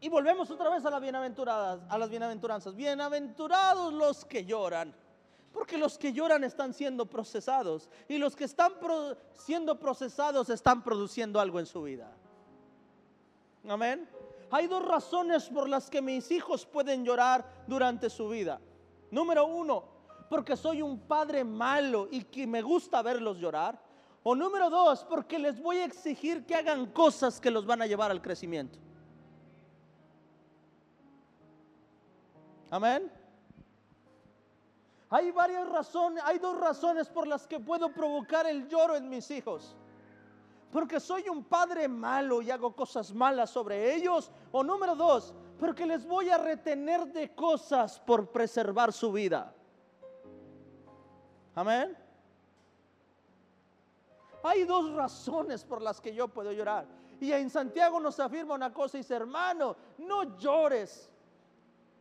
Y 0.00 0.08
volvemos 0.08 0.50
otra 0.50 0.68
vez 0.68 0.84
a 0.84 0.90
las 0.90 1.00
bienaventuradas, 1.00 1.80
a 1.88 1.96
las 1.96 2.10
bienaventuranzas. 2.10 2.74
Bienaventurados 2.74 3.92
los 3.92 4.24
que 4.24 4.44
lloran, 4.44 4.92
porque 5.52 5.78
los 5.78 5.96
que 5.96 6.12
lloran 6.12 6.42
están 6.42 6.74
siendo 6.74 7.06
procesados 7.06 7.88
y 8.08 8.18
los 8.18 8.34
que 8.34 8.42
están 8.42 8.72
siendo 9.32 9.78
procesados 9.78 10.50
están 10.50 10.82
produciendo 10.82 11.38
algo 11.38 11.60
en 11.60 11.66
su 11.66 11.84
vida. 11.84 12.10
Amén. 13.68 14.08
Hay 14.50 14.66
dos 14.66 14.84
razones 14.84 15.48
por 15.48 15.68
las 15.68 15.88
que 15.88 16.02
mis 16.02 16.28
hijos 16.32 16.66
pueden 16.66 17.04
llorar 17.04 17.48
durante 17.68 18.10
su 18.10 18.28
vida. 18.28 18.60
Número 19.12 19.46
uno, 19.46 19.84
porque 20.28 20.56
soy 20.56 20.82
un 20.82 20.98
padre 20.98 21.44
malo 21.44 22.08
y 22.10 22.24
que 22.24 22.48
me 22.48 22.60
gusta 22.60 23.02
verlos 23.02 23.38
llorar. 23.38 23.80
O 24.22 24.34
número 24.34 24.70
dos, 24.70 25.04
porque 25.04 25.38
les 25.38 25.60
voy 25.60 25.78
a 25.78 25.84
exigir 25.84 26.46
que 26.46 26.54
hagan 26.54 26.86
cosas 26.86 27.40
que 27.40 27.50
los 27.50 27.66
van 27.66 27.82
a 27.82 27.86
llevar 27.86 28.10
al 28.10 28.22
crecimiento. 28.22 28.78
Amén. 32.70 33.10
Hay 35.10 35.30
varias 35.30 35.68
razones, 35.68 36.22
hay 36.24 36.38
dos 36.38 36.58
razones 36.58 37.08
por 37.08 37.26
las 37.26 37.46
que 37.46 37.60
puedo 37.60 37.92
provocar 37.92 38.46
el 38.46 38.68
lloro 38.68 38.96
en 38.96 39.08
mis 39.08 39.30
hijos 39.30 39.76
porque 40.72 40.98
soy 40.98 41.28
un 41.28 41.44
padre 41.44 41.86
malo 41.86 42.40
y 42.40 42.50
hago 42.50 42.74
cosas 42.74 43.12
malas 43.12 43.50
sobre 43.50 43.94
ellos. 43.94 44.32
O 44.50 44.64
número 44.64 44.96
dos, 44.96 45.34
porque 45.60 45.84
les 45.84 46.06
voy 46.06 46.30
a 46.30 46.38
retener 46.38 47.12
de 47.12 47.34
cosas 47.34 48.00
por 48.00 48.32
preservar 48.32 48.90
su 48.90 49.12
vida. 49.12 49.54
Amén. 51.54 51.94
Hay 54.42 54.64
dos 54.64 54.92
razones 54.92 55.64
por 55.64 55.80
las 55.80 56.00
que 56.00 56.14
yo 56.14 56.28
puedo 56.28 56.52
llorar. 56.52 56.86
Y 57.20 57.32
en 57.32 57.50
Santiago 57.50 58.00
nos 58.00 58.18
afirma 58.18 58.54
una 58.54 58.72
cosa, 58.72 58.98
dice, 58.98 59.14
hermano, 59.14 59.76
no 59.98 60.36
llores. 60.36 61.08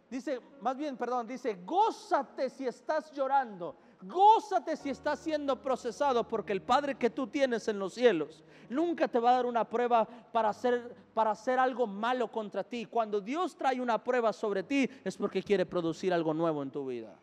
Dice, 0.09 0.41
más 0.59 0.75
bien, 0.75 0.97
perdón, 0.97 1.27
dice, 1.27 1.59
gózate 1.63 2.49
si 2.49 2.65
estás 2.65 3.11
llorando. 3.11 3.75
Gózate 4.01 4.75
si 4.75 4.89
estás 4.89 5.19
siendo 5.19 5.61
procesado 5.61 6.27
porque 6.27 6.53
el 6.53 6.61
Padre 6.61 6.95
que 6.95 7.11
tú 7.11 7.27
tienes 7.27 7.67
en 7.67 7.77
los 7.77 7.93
cielos 7.93 8.43
nunca 8.67 9.07
te 9.07 9.19
va 9.19 9.29
a 9.29 9.33
dar 9.35 9.45
una 9.45 9.63
prueba 9.63 10.07
para 10.31 10.49
hacer, 10.49 10.95
para 11.13 11.31
hacer 11.31 11.59
algo 11.59 11.85
malo 11.85 12.31
contra 12.31 12.63
ti. 12.63 12.85
Cuando 12.85 13.21
Dios 13.21 13.55
trae 13.55 13.79
una 13.79 14.03
prueba 14.03 14.33
sobre 14.33 14.63
ti 14.63 14.89
es 15.03 15.15
porque 15.17 15.43
quiere 15.43 15.65
producir 15.65 16.11
algo 16.13 16.33
nuevo 16.33 16.63
en 16.63 16.71
tu 16.71 16.85
vida. 16.87 17.15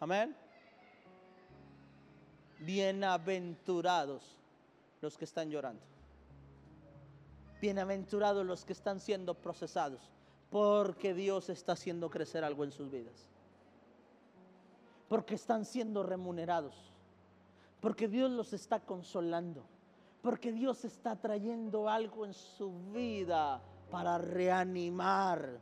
Amén. 0.00 0.41
Bienaventurados 2.64 4.36
los 5.00 5.16
que 5.16 5.24
están 5.24 5.50
llorando. 5.50 5.82
Bienaventurados 7.60 8.44
los 8.44 8.64
que 8.64 8.72
están 8.72 9.00
siendo 9.00 9.34
procesados 9.34 10.00
porque 10.50 11.14
Dios 11.14 11.48
está 11.48 11.72
haciendo 11.72 12.10
crecer 12.10 12.44
algo 12.44 12.64
en 12.64 12.72
sus 12.72 12.90
vidas 12.90 13.32
porque 15.12 15.34
están 15.34 15.66
siendo 15.66 16.02
remunerados, 16.02 16.74
porque 17.82 18.08
Dios 18.08 18.30
los 18.30 18.54
está 18.54 18.80
consolando, 18.80 19.62
porque 20.22 20.52
Dios 20.52 20.86
está 20.86 21.16
trayendo 21.16 21.86
algo 21.86 22.24
en 22.24 22.32
su 22.32 22.72
vida 22.94 23.60
para 23.90 24.16
reanimar 24.16 25.60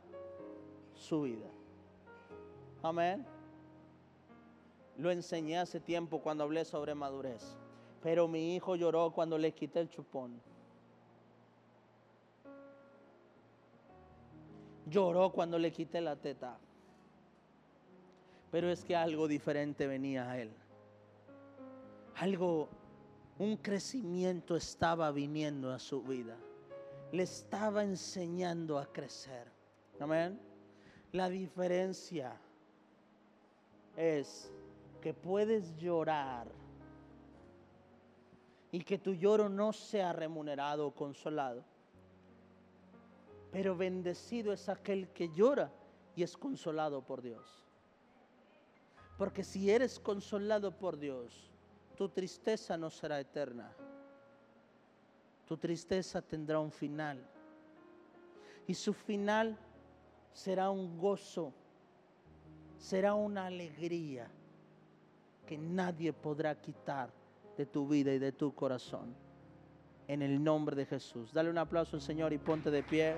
su 0.93 1.23
vida. 1.23 1.49
Amén. 2.81 3.25
Lo 4.97 5.11
enseñé 5.11 5.57
hace 5.57 5.79
tiempo 5.79 6.19
cuando 6.19 6.43
hablé 6.43 6.65
sobre 6.65 6.93
madurez, 6.95 7.55
pero 8.01 8.27
mi 8.27 8.55
hijo 8.55 8.75
lloró 8.75 9.11
cuando 9.11 9.37
le 9.37 9.53
quité 9.53 9.79
el 9.79 9.89
chupón. 9.89 10.41
Lloró 14.87 15.31
cuando 15.31 15.57
le 15.57 15.71
quité 15.71 16.01
la 16.01 16.15
teta. 16.15 16.57
Pero 18.51 18.69
es 18.69 18.83
que 18.83 18.95
algo 18.95 19.27
diferente 19.27 19.87
venía 19.87 20.29
a 20.29 20.39
él. 20.39 20.51
Algo, 22.15 22.67
un 23.39 23.55
crecimiento 23.55 24.57
estaba 24.57 25.09
viniendo 25.11 25.71
a 25.71 25.79
su 25.79 26.01
vida. 26.01 26.35
Le 27.13 27.23
estaba 27.23 27.83
enseñando 27.83 28.77
a 28.77 28.85
crecer. 28.91 29.47
Amén. 29.99 30.39
La 31.13 31.29
diferencia 31.29 32.37
es 33.95 34.51
que 35.01 35.13
puedes 35.13 35.75
llorar 35.77 36.47
y 38.71 38.83
que 38.83 38.97
tu 38.97 39.13
lloro 39.13 39.49
no 39.49 39.73
sea 39.73 40.13
remunerado 40.13 40.87
o 40.87 40.95
consolado. 40.95 41.63
Pero 43.51 43.75
bendecido 43.75 44.53
es 44.53 44.69
aquel 44.69 45.09
que 45.09 45.29
llora 45.33 45.69
y 46.15 46.23
es 46.23 46.37
consolado 46.37 47.01
por 47.01 47.21
Dios. 47.21 47.65
Porque 49.17 49.43
si 49.43 49.69
eres 49.69 49.99
consolado 49.99 50.71
por 50.71 50.97
Dios, 50.97 51.51
tu 51.97 52.07
tristeza 52.07 52.77
no 52.77 52.89
será 52.89 53.19
eterna. 53.19 53.75
Tu 55.45 55.57
tristeza 55.57 56.21
tendrá 56.21 56.59
un 56.59 56.71
final. 56.71 57.21
Y 58.67 58.73
su 58.73 58.93
final 58.93 59.57
será 60.31 60.69
un 60.69 60.97
gozo, 60.97 61.51
será 62.77 63.15
una 63.15 63.47
alegría 63.47 64.31
que 65.51 65.57
nadie 65.57 66.13
podrá 66.13 66.55
quitar 66.55 67.09
de 67.57 67.65
tu 67.65 67.85
vida 67.85 68.13
y 68.13 68.19
de 68.19 68.31
tu 68.31 68.55
corazón. 68.55 69.13
En 70.07 70.21
el 70.21 70.41
nombre 70.41 70.77
de 70.77 70.85
Jesús. 70.85 71.33
Dale 71.33 71.49
un 71.49 71.57
aplauso 71.57 71.97
al 71.97 72.01
Señor 72.01 72.31
y 72.31 72.37
ponte 72.37 72.71
de 72.71 72.81
pie. 72.83 73.15